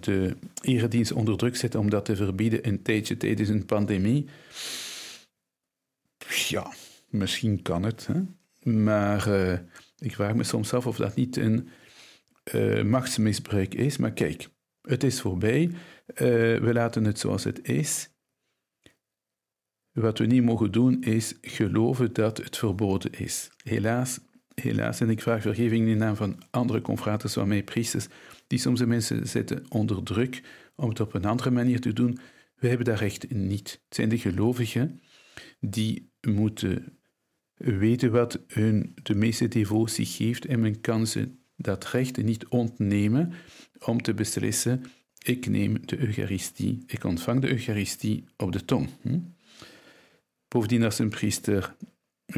de 0.00 0.36
eredienst 0.62 1.12
onder 1.12 1.36
druk 1.36 1.56
zetten 1.56 1.80
om 1.80 1.90
dat 1.90 2.04
te 2.04 2.16
verbieden 2.16 2.68
een 2.68 2.82
tijdje 2.82 3.16
tijdens 3.16 3.48
een 3.48 3.66
pandemie, 3.66 4.28
ja, 6.48 6.72
misschien 7.08 7.62
kan 7.62 7.82
het. 7.82 8.06
Hè? 8.06 8.20
Maar 8.70 9.28
uh, 9.28 9.58
ik 9.98 10.14
vraag 10.14 10.34
me 10.34 10.44
soms 10.44 10.72
af 10.72 10.86
of 10.86 10.96
dat 10.96 11.14
niet 11.14 11.36
een 11.36 11.68
uh, 12.54 12.82
machtsmisbruik 12.82 13.74
is. 13.74 13.96
Maar 13.96 14.12
kijk, 14.12 14.48
het 14.82 15.02
is 15.02 15.20
voorbij. 15.20 15.70
we 16.14 16.70
laten 16.72 17.04
het 17.04 17.18
zoals 17.18 17.44
het 17.44 17.68
is. 17.68 18.10
Wat 19.92 20.18
we 20.18 20.26
niet 20.26 20.42
mogen 20.42 20.72
doen 20.72 21.02
is 21.02 21.34
geloven 21.40 22.12
dat 22.12 22.38
het 22.38 22.56
verboden 22.56 23.12
is. 23.12 23.50
Helaas 23.62 24.20
helaas, 24.62 25.00
en 25.00 25.10
ik 25.10 25.22
vraag 25.22 25.42
vergeving 25.42 25.88
in 25.88 25.96
naam 25.96 26.16
van 26.16 26.42
andere 26.50 26.80
confraters 26.80 27.32
van 27.32 27.48
mij, 27.48 27.62
priesters, 27.62 28.06
die 28.46 28.58
soms 28.58 28.78
de 28.78 28.86
mensen 28.86 29.28
zetten 29.28 29.64
onder 29.68 30.02
druk 30.02 30.42
om 30.74 30.88
het 30.88 31.00
op 31.00 31.14
een 31.14 31.24
andere 31.24 31.50
manier 31.50 31.80
te 31.80 31.92
doen. 31.92 32.18
We 32.56 32.68
hebben 32.68 32.86
dat 32.86 32.98
recht 32.98 33.30
niet. 33.30 33.70
Het 33.70 33.94
zijn 33.94 34.08
de 34.08 34.18
gelovigen 34.18 35.00
die 35.60 36.10
moeten 36.20 36.98
weten 37.54 38.10
wat 38.10 38.38
hun 38.46 38.94
de 39.02 39.14
meeste 39.14 39.48
devotie 39.48 40.06
geeft 40.06 40.44
en 40.44 40.60
men 40.60 40.80
kan 40.80 41.06
ze 41.06 41.28
dat 41.56 41.84
recht 41.84 42.22
niet 42.22 42.46
ontnemen 42.46 43.32
om 43.78 44.02
te 44.02 44.14
beslissen, 44.14 44.84
ik 45.24 45.46
neem 45.46 45.86
de 45.86 45.98
Eucharistie, 45.98 46.82
ik 46.86 47.04
ontvang 47.04 47.40
de 47.40 47.48
Eucharistie 47.48 48.24
op 48.36 48.52
de 48.52 48.64
tong. 48.64 48.88
Hm? 49.02 49.18
Bovendien, 50.48 50.84
als 50.84 50.98
een 50.98 51.08
priester 51.08 51.74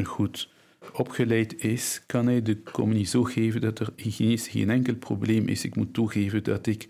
goed 0.03 0.53
opgeleid 0.93 1.63
is, 1.63 2.03
kan 2.05 2.27
hij 2.27 2.41
de 2.41 2.63
communie 2.63 3.05
zo 3.05 3.23
geven 3.23 3.61
dat 3.61 3.79
er 3.79 3.93
hygiënisch 3.95 4.47
geen 4.47 4.69
enkel 4.69 4.95
probleem 4.95 5.47
is. 5.47 5.63
Ik 5.63 5.75
moet 5.75 5.93
toegeven 5.93 6.43
dat 6.43 6.67
ik 6.67 6.87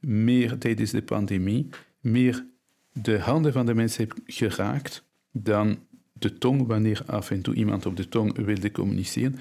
meer 0.00 0.58
tijdens 0.58 0.90
de 0.90 1.02
pandemie 1.02 1.68
meer 2.00 2.46
de 2.92 3.18
handen 3.18 3.52
van 3.52 3.66
de 3.66 3.74
mensen 3.74 4.08
heb 4.08 4.18
geraakt 4.26 5.04
dan 5.32 5.78
de 6.12 6.38
tong 6.38 6.66
wanneer 6.66 7.02
af 7.06 7.30
en 7.30 7.42
toe 7.42 7.54
iemand 7.54 7.86
op 7.86 7.96
de 7.96 8.08
tong 8.08 8.36
wilde 8.36 8.70
communiceren. 8.70 9.38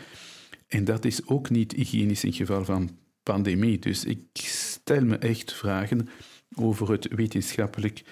En 0.67 0.83
dat 0.83 1.05
is 1.05 1.27
ook 1.27 1.49
niet 1.49 1.71
hygiënisch 1.71 2.23
in 2.23 2.33
geval 2.33 2.65
van 2.65 2.89
pandemie. 3.23 3.79
Dus 3.79 4.05
ik 4.05 4.19
stel 4.33 5.05
me 5.05 5.17
echt 5.17 5.53
vragen 5.53 6.09
over 6.55 6.91
het 6.91 7.07
wetenschappelijk 7.15 8.03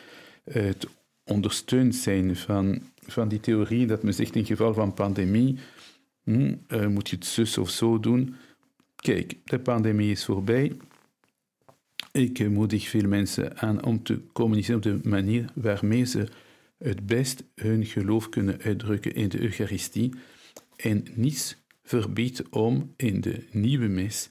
het 0.44 0.88
ondersteund 1.24 1.96
zijn 1.96 2.36
van 2.36 2.82
van 3.08 3.28
die 3.28 3.40
theorie 3.40 3.88
dat 3.88 4.04
men 4.04 4.14
zegt 4.14 4.36
in 4.36 4.46
geval 4.46 4.74
van 4.74 4.94
pandemie 4.94 5.58
hm, 6.24 6.56
uh, 6.68 6.88
moet 6.88 7.10
je 7.10 7.16
het 7.16 7.26
zus 7.26 7.58
of 7.58 7.70
zo 7.70 8.00
doen. 8.00 8.36
Kijk, 8.96 9.36
de 9.44 9.60
pandemie 9.60 10.12
is 10.12 10.26
voorbij. 10.26 10.72
Ik 12.12 12.50
moedig 12.50 12.88
veel 12.88 13.08
mensen 13.08 13.58
aan 13.58 13.84
om 13.84 14.04
te 14.04 14.22
communiceren 14.34 14.78
op 14.78 14.84
de 14.84 15.10
manier 15.10 15.46
waarmee 15.54 16.06
ze 16.06 16.28
het 16.78 17.06
best 17.06 17.44
hun 17.56 17.86
geloof 17.86 18.30
kunnen 18.30 18.62
uitdrukken 18.62 19.14
in 19.14 19.30
de 19.30 19.42
Eucharistie 19.42 20.14
en 20.76 21.06
niets 21.14 21.58
verbiedt 21.84 22.50
om 22.50 22.94
in 22.96 23.22
de 23.22 23.44
nieuwe 23.52 23.88
mis 23.88 24.30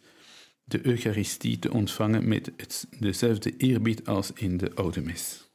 de 0.64 0.86
Eucharistie 0.86 1.58
te 1.58 1.72
ontvangen 1.72 2.28
met 2.28 2.52
het, 2.56 2.86
dezelfde 2.98 3.56
eerbied 3.56 4.06
als 4.06 4.32
in 4.32 4.56
de 4.56 4.74
oude 4.74 5.00
mis. 5.00 5.45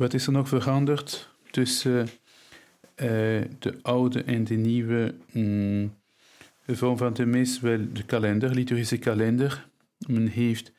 Wat 0.00 0.14
is 0.14 0.26
er 0.26 0.32
nog 0.32 0.48
veranderd 0.48 1.28
tussen 1.50 2.00
uh, 2.00 2.06
de 3.58 3.78
oude 3.82 4.22
en 4.22 4.44
de 4.44 4.54
nieuwe 4.54 5.14
mm, 5.32 5.94
vorm 6.66 6.96
van 6.96 7.12
de 7.12 7.26
mis? 7.26 7.60
Wel, 7.60 7.78
de 7.92 8.02
kalender, 8.02 8.54
liturgische 8.54 8.98
kalender. 8.98 9.68
Men 10.06 10.26
heeft 10.26 10.72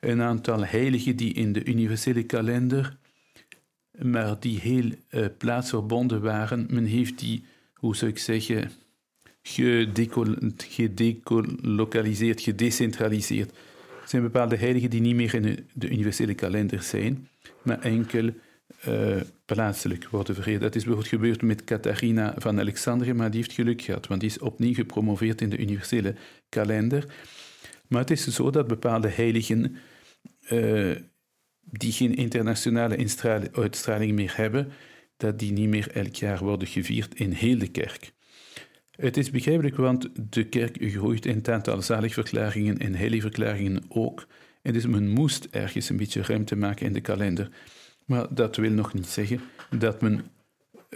een 0.00 0.22
aantal 0.22 0.64
heiligen 0.64 1.16
die 1.16 1.32
in 1.32 1.52
de 1.52 1.64
universele 1.64 2.22
kalender, 2.22 2.96
maar 4.02 4.40
die 4.40 4.58
heel 4.58 4.90
uh, 5.10 5.26
plaatsverbonden 5.38 6.20
waren. 6.20 6.66
Men 6.70 6.84
heeft 6.84 7.18
die, 7.18 7.44
hoe 7.74 7.96
zou 7.96 8.10
ik 8.10 8.18
zeggen, 8.18 8.70
gedecolocaliseerd, 9.42 12.40
gedecentraliseerd. 12.40 13.50
Er 14.02 14.08
zijn 14.08 14.22
bepaalde 14.22 14.56
heiligen 14.56 14.90
die 14.90 15.00
niet 15.00 15.14
meer 15.14 15.34
in 15.34 15.66
de 15.72 15.88
universele 15.88 16.34
kalender 16.34 16.82
zijn, 16.82 17.28
maar 17.62 17.80
enkel 17.80 18.30
uh, 18.88 19.20
plaatselijk 19.44 20.08
worden 20.08 20.34
vereerd. 20.34 20.60
Dat 20.60 20.74
is 20.74 20.84
bijvoorbeeld 20.84 21.14
gebeurd 21.14 21.42
met 21.42 21.64
Catharina 21.64 22.34
van 22.36 22.60
Alexandrië, 22.60 23.12
maar 23.12 23.30
die 23.30 23.40
heeft 23.40 23.52
geluk 23.52 23.82
gehad, 23.82 24.06
want 24.06 24.20
die 24.20 24.30
is 24.30 24.38
opnieuw 24.38 24.74
gepromoveerd 24.74 25.40
in 25.40 25.50
de 25.50 25.58
universele 25.58 26.14
kalender. 26.48 27.06
Maar 27.88 28.00
het 28.00 28.10
is 28.10 28.26
zo 28.26 28.50
dat 28.50 28.66
bepaalde 28.66 29.08
heiligen 29.08 29.76
uh, 30.50 30.96
die 31.60 31.92
geen 31.92 32.14
internationale 32.14 33.48
uitstraling 33.52 34.12
meer 34.12 34.36
hebben, 34.36 34.72
dat 35.16 35.38
die 35.38 35.52
niet 35.52 35.68
meer 35.68 35.90
elk 35.90 36.14
jaar 36.14 36.38
worden 36.38 36.68
gevierd 36.68 37.14
in 37.14 37.32
heel 37.32 37.58
de 37.58 37.68
kerk. 37.68 38.12
Het 38.90 39.16
is 39.16 39.30
begrijpelijk, 39.30 39.76
want 39.76 40.08
de 40.32 40.44
kerk 40.44 40.76
groeit 40.80 41.26
in 41.26 41.36
het 41.36 41.48
aantal 41.48 41.82
zaligverklaringen 41.82 42.78
en 42.78 42.94
heiligverklaringen 42.94 43.82
ook. 43.88 44.26
En 44.68 44.74
dus 44.74 44.86
men 44.86 45.08
moest 45.08 45.44
ergens 45.50 45.88
een 45.88 45.96
beetje 45.96 46.22
ruimte 46.22 46.56
maken 46.56 46.86
in 46.86 46.92
de 46.92 47.00
kalender. 47.00 47.50
Maar 48.06 48.34
dat 48.34 48.56
wil 48.56 48.70
nog 48.70 48.94
niet 48.94 49.06
zeggen 49.06 49.40
dat 49.78 50.00
men 50.00 50.26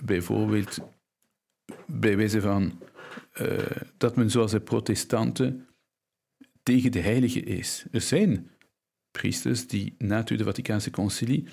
bijvoorbeeld 0.04 0.78
bij 1.87 2.30
van 2.30 2.80
uh, 3.40 3.58
dat 3.96 4.16
men 4.16 4.30
zoals 4.30 4.50
de 4.50 4.61
protestanten 4.61 5.66
tegen 6.62 6.92
de 6.92 7.00
heilige 7.00 7.40
is. 7.40 7.85
Er 7.90 8.00
zijn 8.00 8.50
priesters 9.11 9.66
die 9.66 9.94
na 9.98 10.22
de 10.22 10.44
Vaticaanse 10.44 10.90
concilie 10.90 11.48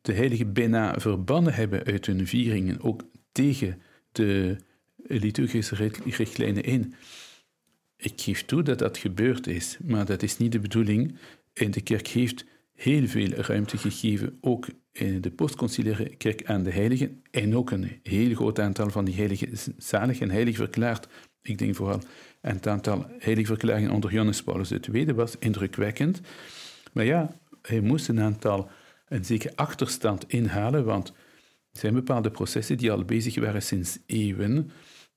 de 0.00 0.12
heilige 0.12 0.46
bijna 0.46 1.00
verbannen 1.00 1.54
hebben 1.54 1.84
uit 1.84 2.06
hun 2.06 2.26
vieringen, 2.26 2.80
ook 2.80 3.02
tegen 3.32 3.82
de 4.12 4.56
liturgische 4.96 5.90
richtlijnen 6.04 6.62
in. 6.62 6.94
Ik 8.02 8.20
geef 8.20 8.44
toe 8.44 8.62
dat 8.62 8.78
dat 8.78 8.98
gebeurd 8.98 9.46
is, 9.46 9.78
maar 9.84 10.04
dat 10.04 10.22
is 10.22 10.36
niet 10.36 10.52
de 10.52 10.58
bedoeling. 10.58 11.16
En 11.52 11.70
de 11.70 11.80
kerk 11.80 12.06
heeft 12.06 12.44
heel 12.74 13.06
veel 13.06 13.28
ruimte 13.28 13.76
gegeven, 13.76 14.38
ook 14.40 14.66
in 14.92 15.20
de 15.20 15.30
postconciliaire 15.30 16.16
kerk 16.16 16.44
aan 16.44 16.62
de 16.62 16.70
heiligen, 16.70 17.22
en 17.30 17.56
ook 17.56 17.70
een 17.70 18.00
heel 18.02 18.34
groot 18.34 18.58
aantal 18.58 18.90
van 18.90 19.04
die 19.04 19.14
heiligen 19.14 19.48
zalig 19.76 20.20
en 20.20 20.30
heilig 20.30 20.56
verklaard. 20.56 21.08
Ik 21.42 21.58
denk 21.58 21.74
vooral 21.74 22.00
aan 22.40 22.54
het 22.54 22.66
aantal 22.66 23.06
heilige 23.18 23.46
verklaringen 23.46 23.90
onder 23.90 24.10
Johannes 24.10 24.42
Paulus 24.42 24.70
II 24.70 25.12
was 25.12 25.38
indrukwekkend. 25.38 26.20
Maar 26.92 27.04
ja, 27.04 27.36
hij 27.62 27.80
moest 27.80 28.08
een 28.08 28.20
aantal, 28.20 28.70
een 29.08 29.24
zekere 29.24 29.56
achterstand 29.56 30.28
inhalen, 30.28 30.84
want 30.84 31.08
er 31.72 31.78
zijn 31.78 31.94
bepaalde 31.94 32.30
processen 32.30 32.76
die 32.76 32.92
al 32.92 33.04
bezig 33.04 33.34
waren 33.34 33.62
sinds 33.62 33.98
eeuwen. 34.06 34.70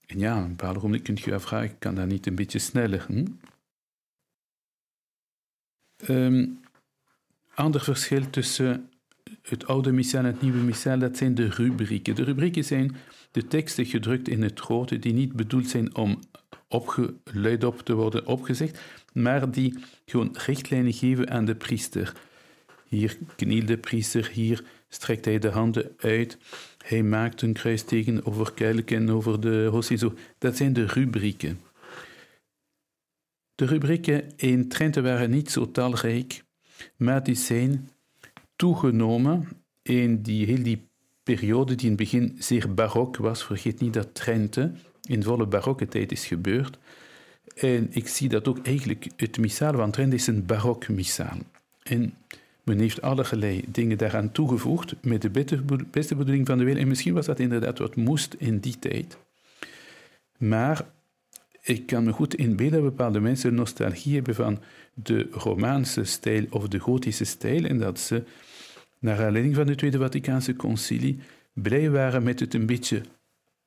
En 0.05 0.19
ja, 0.19 0.37
een 0.37 0.47
bepaald 0.47 0.77
ogenblik 0.77 1.03
kunt 1.03 1.19
je 1.19 1.33
afvragen, 1.33 1.77
kan 1.77 1.95
dat 1.95 2.07
niet 2.07 2.27
een 2.27 2.35
beetje 2.35 2.59
sneller? 2.59 3.05
Hm? 3.07 3.25
Um, 6.09 6.59
ander 7.53 7.81
verschil 7.81 8.29
tussen 8.29 8.89
het 9.41 9.67
oude 9.67 9.91
missaal 9.91 10.23
en 10.23 10.25
het 10.25 10.41
nieuwe 10.41 10.57
missaal, 10.57 10.99
dat 10.99 11.17
zijn 11.17 11.35
de 11.35 11.49
rubrieken. 11.49 12.15
De 12.15 12.23
rubrieken 12.23 12.63
zijn 12.63 12.95
de 13.31 13.47
teksten 13.47 13.85
gedrukt 13.85 14.27
in 14.27 14.43
het 14.43 14.59
grote, 14.59 14.99
die 14.99 15.13
niet 15.13 15.33
bedoeld 15.33 15.69
zijn 15.69 15.95
om 15.95 16.19
opgeluid 16.67 17.63
op 17.63 17.79
te 17.81 17.93
worden 17.93 18.25
opgezegd, 18.25 18.79
maar 19.13 19.51
die 19.51 19.77
gewoon 20.05 20.35
richtlijnen 20.45 20.93
geven 20.93 21.29
aan 21.29 21.45
de 21.45 21.55
priester. 21.55 22.13
Hier 22.87 23.17
knielt 23.35 23.67
de 23.67 23.77
priester, 23.77 24.29
hier 24.33 24.63
strekt 24.89 25.25
hij 25.25 25.39
de 25.39 25.49
handen 25.49 25.93
uit, 25.97 26.37
hij 26.85 27.03
maakt 27.03 27.41
een 27.41 27.53
kruisteken 27.53 28.25
over 28.25 28.53
kelk 28.53 28.91
en 28.91 29.11
over 29.11 29.41
de 29.41 29.67
hostie. 29.71 29.99
Dat 30.37 30.57
zijn 30.57 30.73
de 30.73 30.85
rubrieken. 30.85 31.59
De 33.55 33.65
rubrieken 33.65 34.31
in 34.35 34.67
Trente 34.67 35.01
waren 35.01 35.29
niet 35.29 35.51
zo 35.51 35.71
talrijk, 35.71 36.43
maar 36.95 37.23
die 37.23 37.35
zijn 37.35 37.89
toegenomen 38.55 39.47
in 39.81 40.21
die, 40.21 40.45
heel 40.45 40.63
die 40.63 40.87
periode 41.23 41.75
die 41.75 41.89
in 41.89 41.91
het 41.91 42.01
begin 42.01 42.35
zeer 42.39 42.73
barok 42.73 43.17
was. 43.17 43.43
Vergeet 43.43 43.79
niet 43.79 43.93
dat 43.93 44.15
Trente 44.15 44.71
in 45.01 45.23
volle 45.23 45.45
barokke 45.45 45.87
tijd 45.87 46.11
is 46.11 46.25
gebeurd. 46.25 46.77
En 47.55 47.87
ik 47.91 48.07
zie 48.07 48.29
dat 48.29 48.47
ook 48.47 48.65
eigenlijk, 48.65 49.07
het 49.15 49.37
missaal 49.37 49.73
van 49.73 49.91
Trente 49.91 50.15
is 50.15 50.27
een 50.27 50.45
barok 50.45 50.87
missaal. 50.87 51.37
En 51.83 52.13
men 52.65 52.79
heeft 52.79 53.01
allerlei 53.01 53.63
dingen 53.67 53.97
daaraan 53.97 54.31
toegevoegd 54.31 54.95
met 55.01 55.21
de 55.21 55.29
beste 55.91 56.15
bedoeling 56.15 56.47
van 56.47 56.57
de 56.57 56.63
wereld. 56.63 56.83
En 56.83 56.89
misschien 56.89 57.13
was 57.13 57.25
dat 57.25 57.39
inderdaad 57.39 57.79
wat 57.79 57.95
moest 57.95 58.35
in 58.37 58.59
die 58.59 58.79
tijd. 58.79 59.17
Maar 60.37 60.85
ik 61.61 61.85
kan 61.85 62.03
me 62.03 62.11
goed 62.11 62.35
inbeelden 62.35 62.81
dat 62.81 62.89
bepaalde 62.89 63.19
mensen 63.19 63.53
nostalgie 63.53 64.15
hebben 64.15 64.35
van 64.35 64.59
de 64.93 65.27
Romaanse 65.31 66.03
stijl 66.03 66.45
of 66.49 66.67
de 66.67 66.79
Gotische 66.79 67.25
stijl. 67.25 67.65
En 67.65 67.79
dat 67.79 67.99
ze, 67.99 68.23
naar 68.99 69.25
aanleiding 69.25 69.55
van 69.55 69.65
de 69.65 69.75
Tweede 69.75 69.97
Vaticaanse 69.97 70.55
Concilie, 70.55 71.19
blij 71.53 71.89
waren 71.89 72.23
met 72.23 72.39
het 72.39 72.53
een 72.53 72.65
beetje 72.65 73.01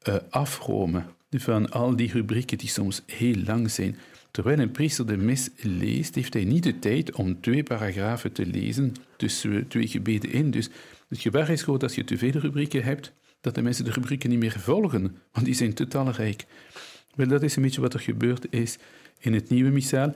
uh, 0.08 0.14
afromen 0.30 1.06
van 1.30 1.70
al 1.70 1.96
die 1.96 2.12
rubrieken 2.12 2.58
die 2.58 2.68
soms 2.68 3.02
heel 3.06 3.36
lang 3.46 3.70
zijn. 3.70 3.96
Terwijl 4.30 4.58
een 4.58 4.70
priester 4.70 5.06
de 5.06 5.16
mis 5.16 5.50
leest, 5.56 6.14
heeft 6.14 6.34
hij 6.34 6.44
niet 6.44 6.62
de 6.62 6.78
tijd 6.78 7.14
om 7.14 7.40
twee 7.40 7.62
paragrafen 7.62 8.32
te 8.32 8.46
lezen 8.46 8.92
tussen 9.16 9.68
twee 9.68 9.86
gebeden 9.86 10.30
in. 10.30 10.50
Dus 10.50 10.68
het 11.08 11.20
gevaar 11.20 11.50
is 11.50 11.62
groot 11.62 11.82
als 11.82 11.94
je 11.94 12.04
te 12.04 12.18
veel 12.18 12.30
rubrieken 12.30 12.82
hebt, 12.82 13.12
dat 13.40 13.54
de 13.54 13.62
mensen 13.62 13.84
de 13.84 13.90
rubrieken 13.90 14.30
niet 14.30 14.38
meer 14.38 14.60
volgen, 14.60 15.16
want 15.32 15.46
die 15.46 15.54
zijn 15.54 15.74
te 15.74 15.88
talrijk. 15.88 16.44
Wel, 17.14 17.28
dat 17.28 17.42
is 17.42 17.56
een 17.56 17.62
beetje 17.62 17.80
wat 17.80 17.94
er 17.94 18.00
gebeurd 18.00 18.46
is 18.50 18.78
in 19.18 19.32
het 19.32 19.48
nieuwe 19.48 19.70
missaal. 19.70 20.14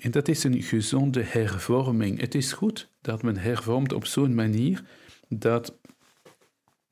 En 0.00 0.10
dat 0.10 0.28
is 0.28 0.44
een 0.44 0.62
gezonde 0.62 1.22
hervorming. 1.22 2.20
Het 2.20 2.34
is 2.34 2.52
goed 2.52 2.88
dat 3.00 3.22
men 3.22 3.36
hervormt 3.36 3.92
op 3.92 4.06
zo'n 4.06 4.34
manier 4.34 4.82
dat, 5.28 5.74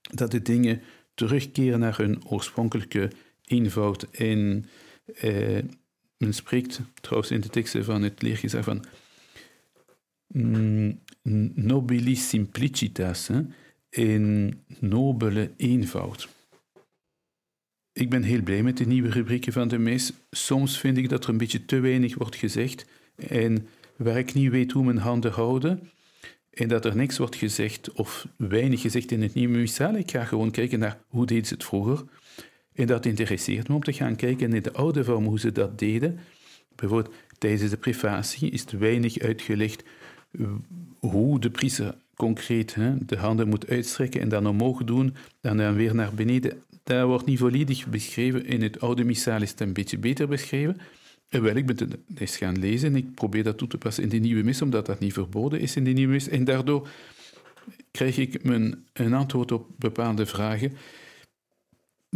dat 0.00 0.30
de 0.30 0.42
dingen 0.42 0.82
terugkeren 1.14 1.80
naar 1.80 1.96
hun 1.96 2.26
oorspronkelijke 2.26 3.10
eenvoud. 3.44 4.02
En 4.10 4.64
eh, 5.14 5.58
men 6.22 6.34
spreekt 6.34 6.80
trouwens 7.00 7.30
in 7.30 7.40
de 7.40 7.48
teksten 7.48 7.84
van 7.84 8.02
het 8.02 8.22
leergezag 8.22 8.64
van 8.64 8.84
mm, 10.26 11.00
nobilis 11.54 12.28
simplicitas, 12.28 13.30
in 13.88 14.54
nobele 14.80 15.50
eenvoud. 15.56 16.28
Ik 17.92 18.10
ben 18.10 18.22
heel 18.22 18.42
blij 18.42 18.62
met 18.62 18.76
de 18.76 18.86
nieuwe 18.86 19.10
rubrieken 19.10 19.52
van 19.52 19.68
de 19.68 19.78
mis. 19.78 20.12
Soms 20.30 20.78
vind 20.78 20.96
ik 20.96 21.08
dat 21.08 21.24
er 21.24 21.30
een 21.30 21.38
beetje 21.38 21.64
te 21.64 21.80
weinig 21.80 22.14
wordt 22.14 22.36
gezegd 22.36 22.86
en 23.16 23.68
waar 23.96 24.18
ik 24.18 24.34
niet 24.34 24.50
weet 24.50 24.72
hoe 24.72 24.84
mijn 24.84 24.98
handen 24.98 25.32
houden 25.32 25.90
en 26.50 26.68
dat 26.68 26.84
er 26.84 26.96
niks 26.96 27.18
wordt 27.18 27.36
gezegd 27.36 27.92
of 27.92 28.26
weinig 28.36 28.80
gezegd 28.80 29.10
in 29.10 29.22
het 29.22 29.34
nieuwe 29.34 29.58
missaal. 29.58 29.94
Ik 29.94 30.10
ga 30.10 30.24
gewoon 30.24 30.50
kijken 30.50 30.78
naar 30.78 30.98
hoe 31.08 31.26
deed 31.26 31.46
ze 31.46 31.54
het 31.54 31.64
vroeger 31.64 32.04
en 32.74 32.86
dat 32.86 33.06
interesseert 33.06 33.68
me 33.68 33.74
om 33.74 33.82
te 33.82 33.92
gaan 33.92 34.16
kijken 34.16 34.52
in 34.52 34.62
de 34.62 34.72
oude 34.72 35.04
vorm 35.04 35.24
hoe 35.24 35.40
ze 35.40 35.52
dat 35.52 35.78
deden. 35.78 36.18
Bijvoorbeeld 36.74 37.14
tijdens 37.38 37.70
de 37.70 37.76
privatie 37.76 38.50
is 38.50 38.60
het 38.60 38.72
weinig 38.72 39.18
uitgelegd 39.18 39.84
eh, 40.30 40.46
hoe 40.98 41.40
de 41.40 41.50
priester 41.50 41.94
concreet 42.14 42.74
hè, 42.74 43.04
de 43.06 43.16
handen 43.16 43.48
moet 43.48 43.68
uitstrekken 43.68 44.20
en 44.20 44.28
dan 44.28 44.46
omhoog 44.46 44.84
doen 44.84 45.14
en 45.40 45.56
dan 45.56 45.74
weer 45.74 45.94
naar 45.94 46.14
beneden. 46.14 46.62
Dat 46.82 47.06
wordt 47.06 47.26
niet 47.26 47.38
volledig 47.38 47.86
beschreven. 47.86 48.46
In 48.46 48.62
het 48.62 48.80
oude 48.80 49.04
missaal 49.04 49.42
is 49.42 49.50
het 49.50 49.60
een 49.60 49.72
beetje 49.72 49.98
beter 49.98 50.28
beschreven. 50.28 50.80
En 51.28 51.42
wel, 51.42 51.56
ik 51.56 51.66
ben 51.66 51.76
het 51.76 51.96
eens 52.14 52.36
gaan 52.36 52.58
lezen 52.58 52.88
en 52.88 52.96
ik 52.96 53.14
probeer 53.14 53.42
dat 53.42 53.58
toe 53.58 53.68
te 53.68 53.78
passen 53.78 54.02
in 54.02 54.08
de 54.08 54.16
nieuwe 54.16 54.42
mis, 54.42 54.62
omdat 54.62 54.86
dat 54.86 54.98
niet 54.98 55.12
verboden 55.12 55.60
is 55.60 55.76
in 55.76 55.84
de 55.84 55.90
nieuwe 55.90 56.12
mis. 56.12 56.28
En 56.28 56.44
daardoor 56.44 56.88
krijg 57.90 58.18
ik 58.18 58.38
een 58.92 59.14
antwoord 59.14 59.52
op 59.52 59.66
bepaalde 59.78 60.26
vragen 60.26 60.72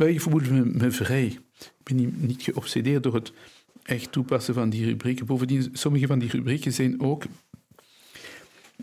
ik 0.05 0.21
voel 0.21 0.41
me, 0.41 0.65
me 0.65 0.91
vrij. 0.91 1.39
Ik 1.59 1.73
ben 1.83 1.97
niet, 1.97 2.23
niet 2.23 2.43
geobsedeerd 2.43 3.03
door 3.03 3.15
het 3.15 3.33
echt 3.83 4.13
toepassen 4.13 4.55
van 4.55 4.71
die 4.71 4.85
rubrieken. 4.85 5.27
Bovendien, 5.27 5.69
sommige 5.73 6.07
van 6.07 6.19
die 6.19 6.31
rubrieken 6.31 6.73
zijn 6.73 7.01
ook 7.01 7.25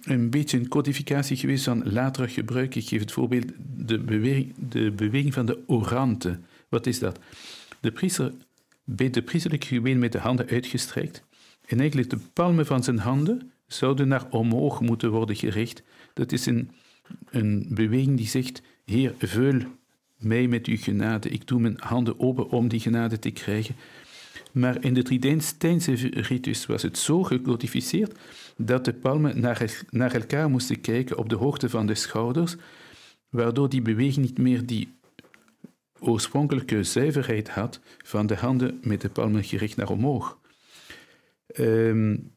een 0.01 0.29
beetje 0.29 0.57
een 0.57 0.67
codificatie 0.67 1.37
geweest 1.37 1.63
van 1.63 1.91
later 1.91 2.29
gebruik. 2.29 2.75
Ik 2.75 2.87
geef 2.87 2.99
het 2.99 3.11
voorbeeld 3.11 3.45
de 3.75 3.99
beweging, 3.99 4.53
de 4.69 4.91
beweging 4.91 5.33
van 5.33 5.45
de 5.45 5.63
orante. 5.67 6.39
Wat 6.69 6.85
is 6.85 6.99
dat? 6.99 7.19
De 7.79 7.91
priester 7.91 8.33
bidt 8.83 9.13
de 9.13 9.21
priesterlijke 9.21 9.67
gebeden 9.67 9.99
met 9.99 10.11
de 10.11 10.19
handen 10.19 10.47
uitgestrekt. 10.47 11.23
En 11.65 11.79
eigenlijk 11.79 12.09
de 12.09 12.19
palmen 12.33 12.65
van 12.65 12.83
zijn 12.83 12.99
handen 12.99 13.51
zouden 13.67 14.07
naar 14.07 14.29
omhoog 14.29 14.81
moeten 14.81 15.11
worden 15.11 15.35
gericht. 15.35 15.83
Dat 16.13 16.31
is 16.31 16.45
een, 16.45 16.71
een 17.29 17.67
beweging 17.69 18.17
die 18.17 18.27
zegt, 18.27 18.61
Heer, 18.85 19.13
vul 19.19 19.61
mij 20.23 20.47
met 20.47 20.65
uw 20.67 20.77
genade. 20.77 21.29
Ik 21.29 21.47
doe 21.47 21.59
mijn 21.59 21.77
handen 21.79 22.19
open 22.19 22.49
om 22.49 22.67
die 22.67 22.79
genade 22.79 23.19
te 23.19 23.31
krijgen. 23.31 23.75
Maar 24.51 24.83
in 24.83 24.93
de 24.93 25.01
Tridentijnse 25.01 25.93
ritus 26.09 26.65
was 26.65 26.81
het 26.81 26.97
zo 26.97 27.23
gecodificeerd 27.23 28.17
dat 28.57 28.85
de 28.85 28.93
palmen 28.93 29.39
naar, 29.39 29.83
naar 29.89 30.13
elkaar 30.13 30.49
moesten 30.49 30.81
kijken 30.81 31.17
op 31.17 31.29
de 31.29 31.35
hoogte 31.35 31.69
van 31.69 31.85
de 31.85 31.95
schouders, 31.95 32.55
waardoor 33.29 33.69
die 33.69 33.81
beweging 33.81 34.25
niet 34.25 34.37
meer 34.37 34.65
die 34.65 34.93
oorspronkelijke 35.99 36.83
zuiverheid 36.83 37.49
had 37.49 37.79
van 38.03 38.27
de 38.27 38.35
handen 38.35 38.79
met 38.81 39.01
de 39.01 39.09
palmen 39.09 39.43
gericht 39.43 39.75
naar 39.75 39.89
omhoog. 39.89 40.39
Um, 41.59 42.31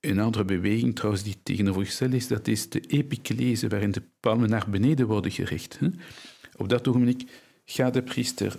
een 0.00 0.18
andere 0.18 0.44
beweging 0.44 0.94
trouwens 0.94 1.22
die 1.22 1.36
tegenovergesteld 1.42 2.12
is, 2.12 2.28
dat 2.28 2.48
is 2.48 2.68
de 2.68 2.80
epiclese, 2.80 3.68
waarin 3.68 3.90
de 3.90 4.02
palmen 4.20 4.48
naar 4.48 4.70
beneden 4.70 5.06
worden 5.06 5.30
gericht. 5.30 5.78
Op 6.56 6.68
dat 6.68 6.88
ogenblik 6.88 7.22
gaat 7.64 7.94
de 7.94 8.02
priester 8.02 8.58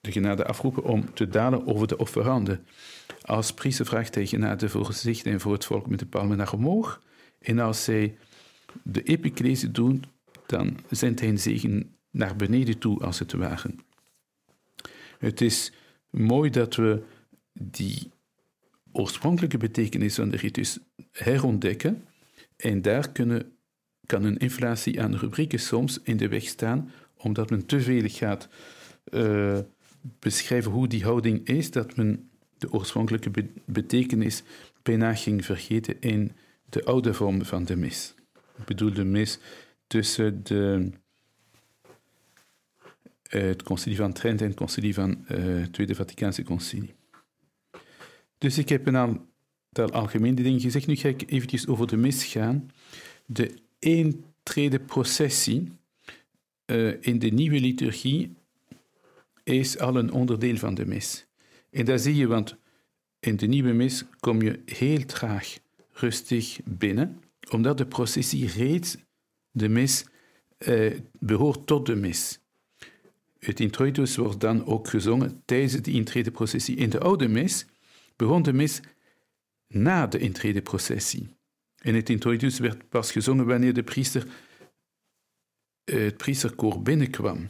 de 0.00 0.12
genade 0.12 0.44
afroepen 0.44 0.84
om 0.84 1.14
te 1.14 1.28
dalen 1.28 1.66
over 1.66 1.86
de 1.86 1.96
offeranden. 1.96 2.66
Als 3.22 3.52
priester 3.52 3.86
vraagt 3.86 4.14
hij 4.14 4.26
genade 4.26 4.68
voor 4.68 4.92
zich 4.92 5.22
en 5.22 5.40
voor 5.40 5.52
het 5.52 5.64
volk 5.64 5.86
met 5.86 5.98
de 5.98 6.06
palmen 6.06 6.36
naar 6.36 6.52
omhoog. 6.52 7.02
En 7.38 7.58
als 7.58 7.84
zij 7.84 8.16
de 8.82 9.02
epiclese 9.02 9.70
doen, 9.70 10.04
dan 10.46 10.76
zendt 10.90 11.20
hij 11.20 11.28
een 11.28 11.38
zegen 11.38 11.94
naar 12.10 12.36
beneden 12.36 12.78
toe, 12.78 13.00
als 13.00 13.18
het 13.18 13.32
ware. 13.32 13.74
Het 15.18 15.40
is 15.40 15.72
mooi 16.10 16.50
dat 16.50 16.74
we 16.74 17.02
die 17.52 18.10
oorspronkelijke 18.98 19.58
betekenis 19.58 20.14
van 20.14 20.30
de 20.30 20.36
ritus 20.36 20.78
herontdekken 21.12 22.04
en 22.56 22.82
daar 22.82 23.12
kunnen, 23.12 23.52
kan 24.06 24.24
een 24.24 24.38
inflatie 24.38 25.02
aan 25.02 25.14
rubrieken 25.14 25.58
soms 25.58 26.00
in 26.02 26.16
de 26.16 26.28
weg 26.28 26.44
staan, 26.44 26.90
omdat 27.16 27.50
men 27.50 27.66
te 27.66 27.80
veel 27.80 28.08
gaat 28.08 28.48
uh, 29.12 29.58
beschrijven 30.18 30.70
hoe 30.70 30.88
die 30.88 31.04
houding 31.04 31.46
is, 31.46 31.70
dat 31.70 31.96
men 31.96 32.30
de 32.58 32.72
oorspronkelijke 32.72 33.30
betekenis 33.64 34.42
bijna 34.82 35.14
ging 35.14 35.44
vergeten 35.44 36.00
in 36.00 36.32
de 36.68 36.84
oude 36.84 37.14
vorm 37.14 37.44
van 37.44 37.64
de 37.64 37.76
mis. 37.76 38.14
Ik 38.58 38.64
bedoel 38.64 38.92
de 38.92 39.04
mis 39.04 39.38
tussen 39.86 40.44
de, 40.44 40.90
uh, 43.30 43.42
het 43.42 43.62
concilie 43.62 43.96
van 43.96 44.12
Trent 44.12 44.40
en 44.40 44.46
het 44.46 44.56
concilie 44.56 44.94
van 44.94 45.24
uh, 45.30 45.60
het 45.60 45.72
Tweede 45.72 45.94
Vaticaanse 45.94 46.42
Concilie. 46.42 46.97
Dus 48.38 48.58
ik 48.58 48.68
heb 48.68 48.86
een 48.86 48.96
aantal 48.96 49.90
algemene 49.90 50.42
dingen 50.42 50.60
gezegd. 50.60 50.86
Nu 50.86 50.96
ga 50.96 51.08
ik 51.08 51.30
eventjes 51.30 51.66
over 51.66 51.86
de 51.86 51.96
mis 51.96 52.24
gaan. 52.24 52.70
De 53.26 53.54
eentrede 53.78 54.80
processie 54.80 55.72
uh, 56.66 56.94
in 57.00 57.18
de 57.18 57.28
nieuwe 57.28 57.60
liturgie 57.60 58.36
is 59.44 59.78
al 59.78 59.96
een 59.96 60.12
onderdeel 60.12 60.56
van 60.56 60.74
de 60.74 60.86
mis. 60.86 61.26
En 61.70 61.84
dat 61.84 62.00
zie 62.00 62.14
je, 62.14 62.26
want 62.26 62.56
in 63.20 63.36
de 63.36 63.46
nieuwe 63.46 63.72
mis 63.72 64.04
kom 64.20 64.42
je 64.42 64.60
heel 64.64 65.04
traag 65.04 65.56
rustig 65.92 66.58
binnen, 66.64 67.22
omdat 67.50 67.78
de 67.78 67.86
processie 67.86 68.46
reeds 68.46 68.96
de 69.50 69.68
mis 69.68 70.04
uh, 70.58 70.94
behoort 71.18 71.66
tot 71.66 71.86
de 71.86 71.96
mis. 71.96 72.40
Het 73.38 73.60
introitus 73.60 74.16
wordt 74.16 74.40
dan 74.40 74.66
ook 74.66 74.88
gezongen 74.88 75.42
tijdens 75.44 75.72
de 75.72 75.90
intredeprocessie. 75.90 76.76
In 76.76 76.90
de 76.90 77.00
oude 77.00 77.28
mis 77.28 77.66
begon 78.18 78.42
de 78.42 78.52
mis 78.52 78.80
na 79.66 80.06
de 80.06 80.18
intredeprocessie. 80.18 81.36
En 81.78 81.94
het 81.94 82.08
introitus 82.08 82.58
werd 82.58 82.88
pas 82.88 83.12
gezongen 83.12 83.46
wanneer 83.46 83.74
de 83.74 83.82
priester 83.82 84.26
eh, 85.84 85.98
het 86.04 86.16
priesterkoor 86.16 86.82
binnenkwam. 86.82 87.48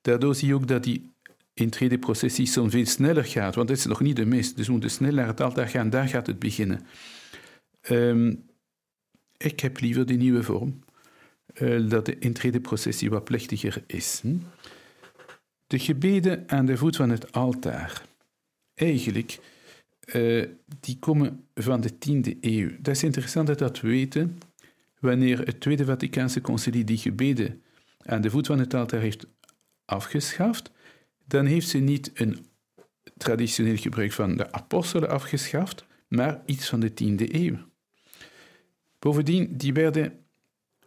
Daardoor 0.00 0.34
zie 0.34 0.48
je 0.48 0.54
ook 0.54 0.68
dat 0.68 0.82
die 0.84 1.12
intredeprocessie 1.54 2.46
soms 2.46 2.72
veel 2.72 2.86
sneller 2.86 3.24
gaat, 3.24 3.54
want 3.54 3.68
het 3.68 3.78
is 3.78 3.84
nog 3.84 4.00
niet 4.00 4.16
de 4.16 4.24
mis, 4.24 4.54
dus 4.54 4.66
we 4.66 4.72
moeten 4.72 4.90
snel 4.90 5.12
naar 5.12 5.26
het 5.26 5.40
altaar 5.40 5.68
gaan, 5.68 5.90
daar 5.90 6.08
gaat 6.08 6.26
het 6.26 6.38
beginnen. 6.38 6.86
Um, 7.90 8.46
ik 9.36 9.60
heb 9.60 9.80
liever 9.80 10.06
die 10.06 10.16
nieuwe 10.16 10.42
vorm, 10.42 10.78
uh, 11.54 11.90
dat 11.90 12.06
de 12.06 12.18
intredeprocessie 12.18 13.10
wat 13.10 13.24
plechtiger 13.24 13.82
is. 13.86 14.20
Hm? 14.22 14.36
De 15.66 15.78
gebeden 15.78 16.44
aan 16.46 16.66
de 16.66 16.76
voet 16.76 16.96
van 16.96 17.10
het 17.10 17.32
altaar. 17.32 18.02
Eigenlijk 18.74 19.38
uh, 20.12 20.46
die 20.80 20.98
komen 20.98 21.46
van 21.54 21.80
de 21.80 21.90
10e 21.92 22.38
eeuw. 22.40 22.70
Dat 22.80 22.94
is 22.94 23.02
interessant 23.02 23.46
dat 23.46 23.58
dat 23.58 23.80
weten 23.80 24.38
wanneer 24.98 25.38
het 25.38 25.60
Tweede 25.60 25.84
Vaticaanse 25.84 26.40
Concilie 26.40 26.84
die 26.84 26.98
gebeden 26.98 27.62
aan 28.02 28.20
de 28.20 28.30
voet 28.30 28.46
van 28.46 28.58
het 28.58 28.74
altaar 28.74 29.00
heeft 29.00 29.26
afgeschaft, 29.84 30.70
dan 31.26 31.46
heeft 31.46 31.68
ze 31.68 31.78
niet 31.78 32.10
een 32.14 32.46
traditioneel 33.16 33.76
gebruik 33.76 34.12
van 34.12 34.36
de 34.36 34.52
apostelen 34.52 35.08
afgeschaft, 35.08 35.84
maar 36.08 36.42
iets 36.46 36.68
van 36.68 36.80
de 36.80 36.90
10e 36.90 37.32
eeuw. 37.34 37.56
Bovendien, 38.98 39.56
die 39.56 39.72
werden 39.72 40.24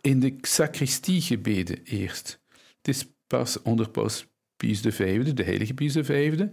in 0.01 0.19
de 0.19 0.35
sacristie 0.41 1.21
gebeden 1.21 1.83
eerst. 1.83 2.39
Het 2.77 2.87
is 2.87 3.05
pas 3.27 3.61
onder 3.61 3.89
Paus 3.89 4.27
Pius 4.57 4.81
V, 4.81 5.23
de 5.33 5.43
heilige 5.43 5.73
Pius 5.73 5.93
V, 5.93 6.47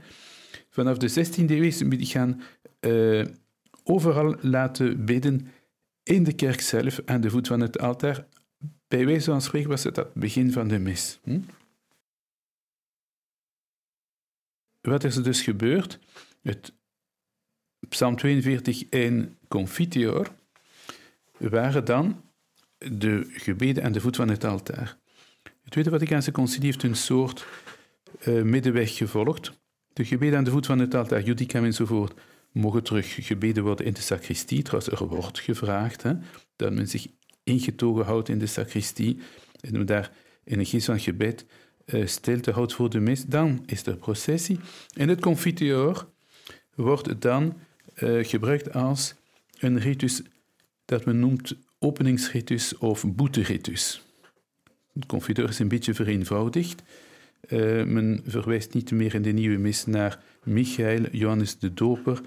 vanaf 0.69 0.99
de 0.99 1.11
16e 1.11 1.51
eeuw 1.51 1.63
is 1.63 1.83
gaan 2.13 2.41
uh, 2.81 3.27
overal 3.85 4.37
laten 4.41 5.05
bidden 5.05 5.49
in 6.03 6.25
de 6.25 6.33
kerk 6.33 6.61
zelf, 6.61 7.01
aan 7.05 7.21
de 7.21 7.31
voet 7.31 7.47
van 7.47 7.61
het 7.61 7.79
altaar. 7.79 8.27
Bij 8.89 9.07
wijze 9.07 9.31
van 9.31 9.43
spreken 9.43 9.69
was 9.69 9.85
het 9.85 9.97
het 9.97 10.15
begin 10.15 10.53
van 10.53 10.69
de 10.69 10.79
mis. 10.79 11.19
Hm? 11.23 11.41
Wat 14.81 15.05
is 15.05 15.17
er 15.17 15.23
dus 15.23 15.43
gebeurd? 15.43 15.99
Het 16.43 16.73
Psalm 17.89 18.17
42 18.17 18.89
en 18.89 19.39
Confiteor 19.49 20.35
waren 21.39 21.85
dan 21.85 22.23
de 22.79 23.27
gebeden 23.31 23.85
aan 23.85 23.93
de 23.93 24.01
voet 24.01 24.17
van 24.17 24.29
het 24.29 24.45
altaar. 24.45 24.99
Het 25.43 25.73
Tweede 25.73 25.91
Vaticaanse 25.91 26.33
Concilie 26.33 26.67
heeft 26.67 26.83
een 26.83 26.97
soort 26.97 27.47
uh, 28.27 28.43
middenweg 28.43 28.97
gevolgd. 28.97 29.53
De 29.95 30.05
gebeden 30.05 30.39
aan 30.39 30.45
de 30.45 30.51
voet 30.51 30.67
van 30.67 30.79
het 30.79 30.95
altaar, 30.95 31.23
Judicam 31.23 31.65
enzovoort, 31.65 32.21
mogen 32.53 32.83
terug 32.83 33.27
gebeden 33.27 33.63
worden 33.63 33.87
in 33.87 33.93
de 33.93 34.01
sacristie. 34.01 34.63
Trouwens, 34.63 35.01
er 35.01 35.07
wordt 35.07 35.41
gevraagd 35.41 36.03
hè, 36.03 36.13
dat 36.57 36.73
men 36.73 36.89
zich 36.89 37.07
ingetogen 37.45 38.05
houdt 38.05 38.29
in 38.29 38.39
de 38.39 38.47
sacristie 38.47 39.19
en 39.61 39.73
men 39.73 39.87
daar 39.87 40.11
in 40.45 40.59
een 40.59 40.67
geest 40.67 40.87
van 40.87 41.01
gebed 41.01 41.47
uh, 41.87 42.07
stilte 42.07 42.51
houdt 42.51 42.73
voor 42.73 42.91
de 42.91 43.01
mis. 43.01 43.25
Dan 43.25 43.63
is 43.67 43.87
er 43.87 43.97
processie. 43.97 44.59
En 44.97 45.09
het 45.09 45.21
confiteor 45.21 46.09
wordt 46.75 47.21
dan 47.21 47.57
uh, 47.97 48.25
gebruikt 48.25 48.73
als 48.73 49.15
een 49.59 49.79
ritus 49.79 50.23
dat 50.85 51.05
men 51.05 51.19
noemt 51.19 51.55
openingsritus 51.79 52.79
of 52.79 53.05
boeteritus. 53.07 54.03
Het 54.93 55.07
confiteor 55.07 55.49
is 55.49 55.59
een 55.59 55.69
beetje 55.69 55.95
vereenvoudigd. 55.95 56.83
Uh, 57.49 57.85
men 57.85 58.21
verwijst 58.27 58.75
niet 58.75 58.91
meer 58.91 59.15
in 59.15 59.23
de 59.23 59.33
nieuwe 59.33 59.59
mis 59.59 59.87
naar 59.87 60.23
Michael, 60.43 61.03
Johannes 61.11 61.59
de 61.59 61.75
Doper, 61.75 62.21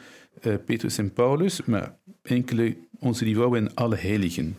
uh, 0.43 0.55
Petrus 0.65 0.97
en 0.97 1.13
Paulus, 1.13 1.65
maar 1.65 1.95
enkele 2.21 2.75
onze 2.99 3.25
lieve 3.25 3.55
en 3.55 3.73
alle 3.73 3.95
heiligen. 3.95 4.57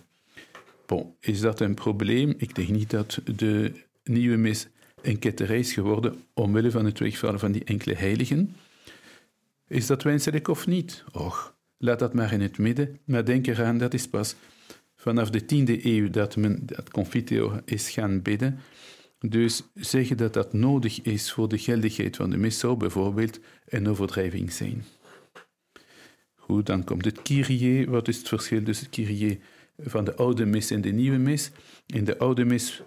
Bon, 0.87 1.15
is 1.21 1.41
dat 1.41 1.61
een 1.61 1.75
probleem? 1.75 2.35
Ik 2.37 2.55
denk 2.55 2.69
niet 2.69 2.91
dat 2.91 3.21
de 3.37 3.73
nieuwe 4.05 4.37
mis 4.37 4.69
een 5.03 5.19
ketterij 5.19 5.59
is 5.59 5.73
geworden 5.73 6.23
omwille 6.35 6.71
van 6.71 6.85
het 6.85 6.99
wegvallen 6.99 7.41
van 7.41 7.53
die 7.53 7.65
enkele 7.65 7.95
heiligen. 7.95 8.57
Is 9.69 9.87
dat 9.87 10.03
wenselijk 10.03 10.49
of 10.49 10.67
niet? 10.67 11.05
Och, 11.13 11.57
laat 11.79 11.99
dat 11.99 12.15
maar 12.15 12.33
in 12.33 12.41
het 12.41 12.59
midden, 12.59 12.99
maar 13.05 13.25
denk 13.25 13.47
eraan, 13.47 13.79
dat 13.79 13.95
is 13.95 14.09
pas 14.09 14.37
vanaf 14.97 15.31
de 15.31 15.45
tiende 15.45 15.87
eeuw 15.87 16.11
dat 16.11 16.37
men 16.37 16.61
dat 16.63 16.91
confiteor 16.91 17.63
is 17.65 17.91
gaan 17.91 18.23
bidden. 18.23 18.59
Dus 19.21 19.63
zeggen 19.75 20.17
dat 20.17 20.33
dat 20.33 20.53
nodig 20.53 21.03
is 21.03 21.33
voor 21.33 21.49
de 21.49 21.59
geldigheid 21.59 22.17
van 22.17 22.31
de 22.31 22.37
mis 22.37 22.59
zou 22.59 22.77
bijvoorbeeld 22.77 23.41
een 23.67 23.89
overdrijving 23.89 24.53
zijn. 24.53 24.85
Goed, 26.35 26.67
dan 26.67 26.85
komt 26.85 27.05
het 27.05 27.23
Kyrie. 27.23 27.91
Wat 27.91 28.09
is 28.09 28.19
het 28.19 28.29
verschil 28.29 28.63
tussen 28.63 28.87
het 28.87 28.95
Kyrie 28.95 29.41
van 29.79 30.05
de 30.05 30.15
oude 30.15 30.47
mis 30.47 30.71
en 30.71 30.81
de 30.81 30.91
nieuwe 30.91 31.17
mis? 31.17 31.51
In 31.87 32.05
de 32.05 32.19
oude 32.19 32.45
mis 32.45 32.83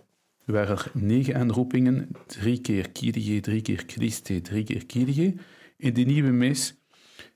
waren 0.46 0.78
er 0.78 0.92
negen 0.94 1.36
aanroepingen, 1.36 2.10
drie 2.28 2.62
keer 2.62 2.90
Kyrie, 2.90 3.42
drie 3.42 3.62
keer 3.62 3.84
Christe, 3.88 4.42
drie 4.42 4.64
keer 4.64 4.86
Kyrie. 4.86 5.36
In 5.78 5.94
de 5.94 6.02
nieuwe 6.02 6.32
mis 6.32 6.76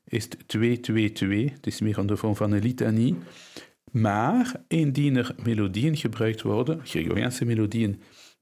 is 0.08 0.24
het 0.24 0.58
2-2-2, 0.58 1.54
het 1.54 1.68
is 1.68 1.80
meer 1.82 1.98
aan 1.98 2.08
de 2.08 2.18
vorm 2.18 2.36
van 2.36 2.52
een 2.52 2.62
litanie. 2.62 3.16
Maar 3.92 4.64
indien 4.68 5.16
er 5.16 5.36
melodieën 5.44 5.98
gebruikt 5.98 6.42
worden, 6.42 6.80
Gregoriaanse 6.84 7.46
melodieën 7.46 8.02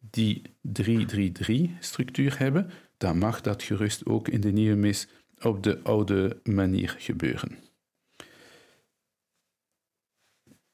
die 0.09 0.41
3-3-3 1.47 1.53
structuur 1.79 2.39
hebben, 2.39 2.69
dan 2.97 3.17
mag 3.17 3.41
dat 3.41 3.63
gerust 3.63 4.05
ook 4.05 4.27
in 4.27 4.41
de 4.41 4.51
nieuwe 4.51 4.75
mis 4.75 5.07
op 5.41 5.63
de 5.63 5.83
oude 5.83 6.39
manier 6.43 6.95
gebeuren. 6.97 7.57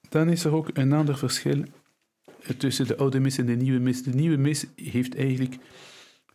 Dan 0.09 0.29
is 0.29 0.43
er 0.43 0.53
ook 0.53 0.69
een 0.73 0.93
ander 0.93 1.17
verschil 1.17 1.63
tussen 2.57 2.87
de 2.87 2.97
oude 2.97 3.19
mis 3.19 3.37
en 3.37 3.45
de 3.45 3.55
nieuwe 3.55 3.79
mis. 3.79 4.03
De 4.03 4.13
nieuwe 4.13 4.37
mis 4.37 4.65
heeft 4.75 5.15
eigenlijk 5.15 5.57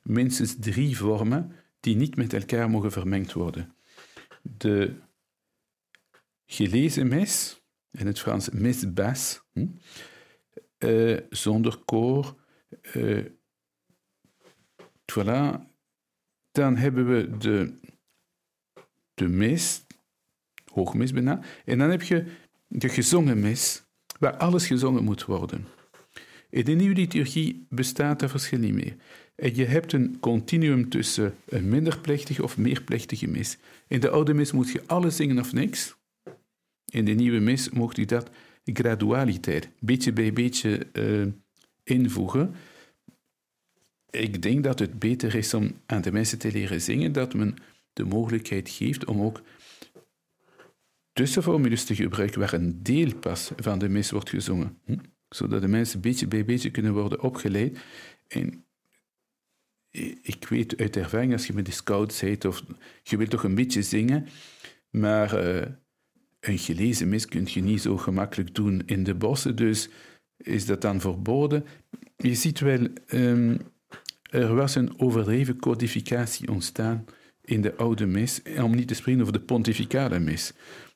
minstens 0.03 0.57
drie 0.61 0.97
vormen 0.97 1.53
die 1.81 1.97
niet 1.97 2.17
met 2.17 2.33
elkaar 2.33 2.71
mogen 2.71 2.93
vermengd 2.93 3.33
worden. 3.33 3.75
De 4.43 4.95
gelezen 6.47 7.09
mis, 7.09 7.63
in 7.91 8.07
het 8.07 8.21
Frans 8.21 8.51
mis 8.51 8.93
basse, 8.93 9.41
hm, 9.53 9.67
uh, 10.79 11.21
zonder 11.31 11.77
koor. 11.85 12.43
Uh, 12.97 13.25
voilà. 15.13 15.73
Dan 16.51 16.77
hebben 16.77 17.09
we 17.09 17.37
de, 17.37 17.79
de 19.15 19.29
mis, 19.29 19.87
hoogmis 20.73 21.13
bijna. 21.13 21.41
En 21.65 21.79
dan 21.79 21.91
heb 21.91 22.03
je 22.03 22.25
de 22.67 22.89
gezongen 22.89 23.41
mis, 23.41 23.83
waar 24.19 24.37
alles 24.37 24.67
gezongen 24.67 25.05
moet 25.05 25.25
worden. 25.25 25.67
In 26.51 26.65
de 26.65 26.73
nieuwe 26.73 26.95
liturgie 26.95 27.67
bestaat 27.69 28.21
dat 28.21 28.31
verschil 28.31 28.59
niet 28.59 28.75
meer. 28.75 28.97
En 29.35 29.55
je 29.55 29.65
hebt 29.65 29.93
een 29.93 30.21
continuum 30.21 30.89
tussen 30.89 31.35
een 31.49 31.69
minder 31.69 32.01
plechtige 32.01 32.43
of 32.43 32.59
meer 32.59 32.83
plechtige 32.83 33.27
mis. 33.27 33.59
In 33.89 34.01
de 34.01 34.11
oude 34.11 34.35
mis 34.35 34.53
moet 34.53 34.71
je 34.71 34.83
alles 34.87 35.17
zingen 35.17 35.39
of 35.39 35.53
niks. 35.53 35.97
In 36.85 37.05
de 37.05 37.13
nieuwe 37.13 37.39
mis 37.39 37.71
mocht 37.71 37.97
je 37.97 38.07
dat 38.07 38.31
gradualiteit, 38.65 39.69
beetje 39.81 40.13
bij 40.13 40.33
beetje 40.33 40.87
uh, 40.93 41.33
invoegen. 41.85 42.55
Ik 44.11 44.43
denk 44.43 44.65
dat 44.65 44.79
het 44.79 44.99
beter 44.99 45.35
is 45.35 45.55
om 45.55 45.81
aan 45.87 46.03
de 46.03 46.13
mensen 46.13 46.39
te 46.39 46.53
leren 46.53 46.81
zingen, 46.81 47.13
dat 47.13 47.35
men 47.35 47.57
de 47.93 48.05
mogelijkheid 48.05 48.69
geeft 48.69 49.05
om 49.05 49.21
ook 49.21 49.43
tussenformules 51.13 51.85
te 51.85 51.95
gebruiken 51.95 52.41
waar 52.41 52.53
een 52.53 52.83
deel 52.83 53.15
pas 53.15 53.51
van 53.57 53.79
de 53.79 53.89
mis 53.89 54.11
wordt 54.11 54.31
gezongen. 54.31 54.79
Hm? 54.85 54.97
Zodat 55.29 55.61
de 55.61 55.69
mensen 55.69 56.01
beetje 56.01 56.27
bij 56.27 56.45
beetje 56.45 56.71
kunnen 56.71 56.93
worden 56.93 57.23
opgeleid. 57.23 57.79
En 58.29 58.65
ik 60.23 60.47
weet 60.49 60.77
uit 60.77 60.97
ervaring, 60.97 61.33
als 61.33 61.47
je 61.47 61.53
met 61.53 61.67
de 61.67 61.73
scouts 61.73 62.19
zit 62.19 62.45
of 62.45 62.63
je 63.03 63.17
wilt 63.17 63.31
toch 63.31 63.45
een 63.45 63.55
beetje 63.55 63.83
zingen, 63.83 64.27
maar 64.91 65.45
uh, 65.45 65.63
een 66.41 66.59
gelezen 66.59 67.09
mis 67.09 67.27
kun 67.27 67.47
je 67.51 67.63
niet 67.63 67.81
zo 67.81 67.97
gemakkelijk 67.97 68.55
doen 68.55 68.83
in 68.87 69.05
de 69.05 69.15
bossen, 69.15 69.57
dus 69.57 69.89
is 70.45 70.67
dat 70.67 70.81
dan 70.81 71.01
verboden. 71.01 71.65
Je 72.17 72.35
ziet 72.35 72.61
wel, 72.61 72.87
um, 73.07 73.59
er 74.31 74.55
was 74.55 74.75
een 74.75 75.01
overdreven 75.01 75.59
codificatie 75.59 76.51
ontstaan 76.51 77.05
in 77.45 77.61
de 77.61 77.77
oude 77.77 78.07
mis, 78.07 78.43
om 78.63 78.75
niet 78.75 78.89
te 78.89 78.95
spreken 78.95 79.21
over 79.21 79.33
de 79.33 79.41
pontificale 79.41 80.19
mis, 80.19 80.53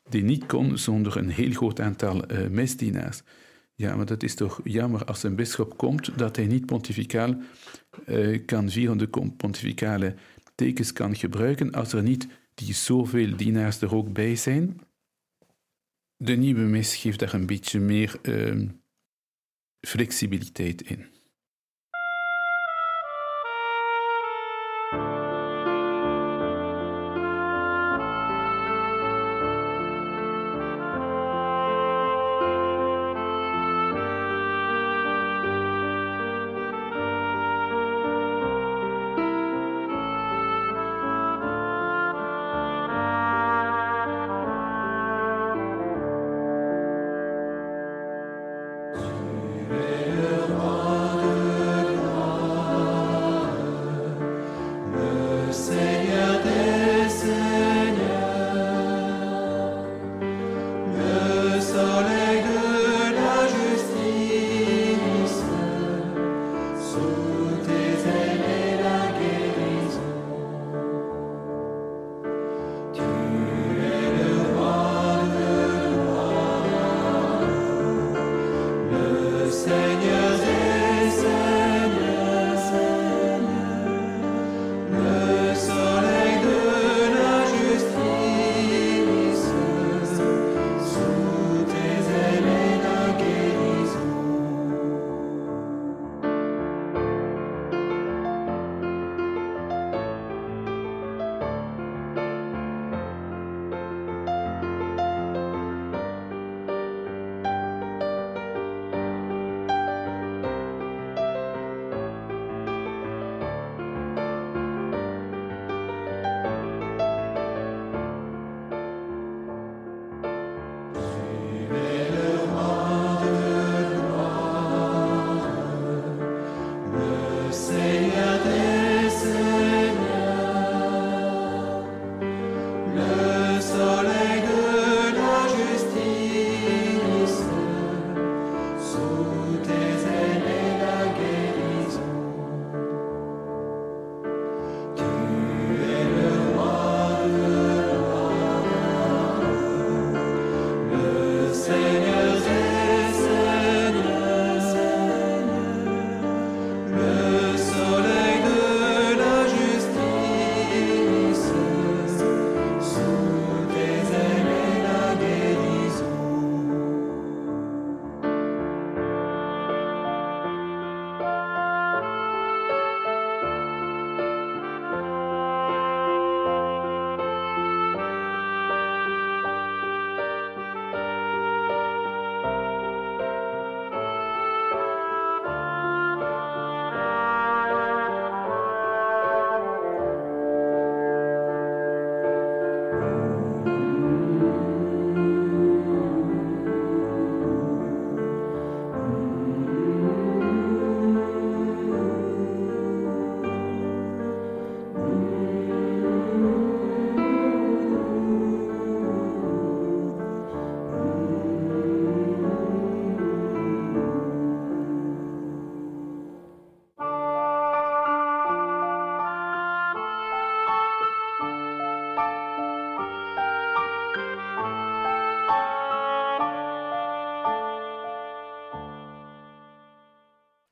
die 0.09 0.22
niet 0.22 0.46
kon 0.46 0.78
zonder 0.78 1.16
een 1.16 1.30
heel 1.30 1.53
groot 1.53 1.80
aantal 1.80 2.32
uh, 2.32 2.49
misdienaars. 2.49 3.22
Ja, 3.74 3.96
maar 3.96 4.07
dat 4.07 4.22
is 4.22 4.34
toch 4.34 4.61
jammer 4.64 5.05
als 5.05 5.22
een 5.22 5.36
bisschop 5.36 5.76
komt 5.76 6.18
dat 6.18 6.36
hij 6.36 6.46
niet 6.46 6.66
pontificaal 6.66 7.36
uh, 8.07 8.46
kan 8.46 8.70
vieren, 8.70 8.99
de 8.99 9.09
pontificale 9.36 10.14
tekens 10.55 10.92
kan 10.92 11.16
gebruiken, 11.16 11.72
als 11.72 11.92
er 11.92 12.03
niet 12.03 12.28
die 12.55 12.74
zoveel 12.74 13.36
dienaars 13.36 13.80
er 13.80 13.94
ook 13.94 14.12
bij 14.12 14.36
zijn. 14.36 14.80
De 16.16 16.36
nieuwe 16.36 16.61
mis 16.61 16.96
geeft 16.96 17.18
daar 17.18 17.34
een 17.34 17.46
beetje 17.46 17.80
meer 17.80 18.18
uh, 18.22 18.68
flexibiliteit 19.85 20.83
in. 20.83 21.07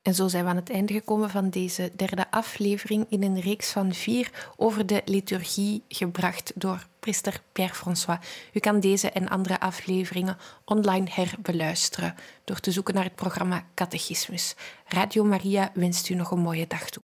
En 0.07 0.15
zo 0.15 0.29
zijn 0.29 0.45
we 0.45 0.51
aan 0.51 0.57
het 0.57 0.71
einde 0.71 0.93
gekomen 0.93 1.31
van 1.31 1.51
deze 1.51 1.93
derde 1.97 2.31
aflevering 2.31 3.07
in 3.09 3.23
een 3.23 3.41
reeks 3.41 3.71
van 3.71 3.95
vier 3.95 4.31
over 4.57 4.87
de 4.87 5.03
liturgie 5.05 5.83
gebracht 5.89 6.53
door 6.55 6.87
priester 7.01 7.41
Pierre-François. 7.53 8.19
U 8.53 8.61
kan 8.61 8.81
deze 8.81 9.11
en 9.11 9.29
andere 9.29 9.61
afleveringen 9.61 10.37
online 10.65 11.07
herbeluisteren 11.11 12.15
door 12.45 12.61
te 12.61 12.73
zoeken 12.73 12.95
naar 12.95 13.05
het 13.05 13.15
programma 13.15 13.65
Catechismus. 13.75 14.55
Radio 14.87 15.25
Maria 15.25 15.71
wenst 15.75 16.09
u 16.09 16.15
nog 16.15 16.31
een 16.31 16.39
mooie 16.39 16.67
dag 16.67 16.91
toe. 16.91 17.03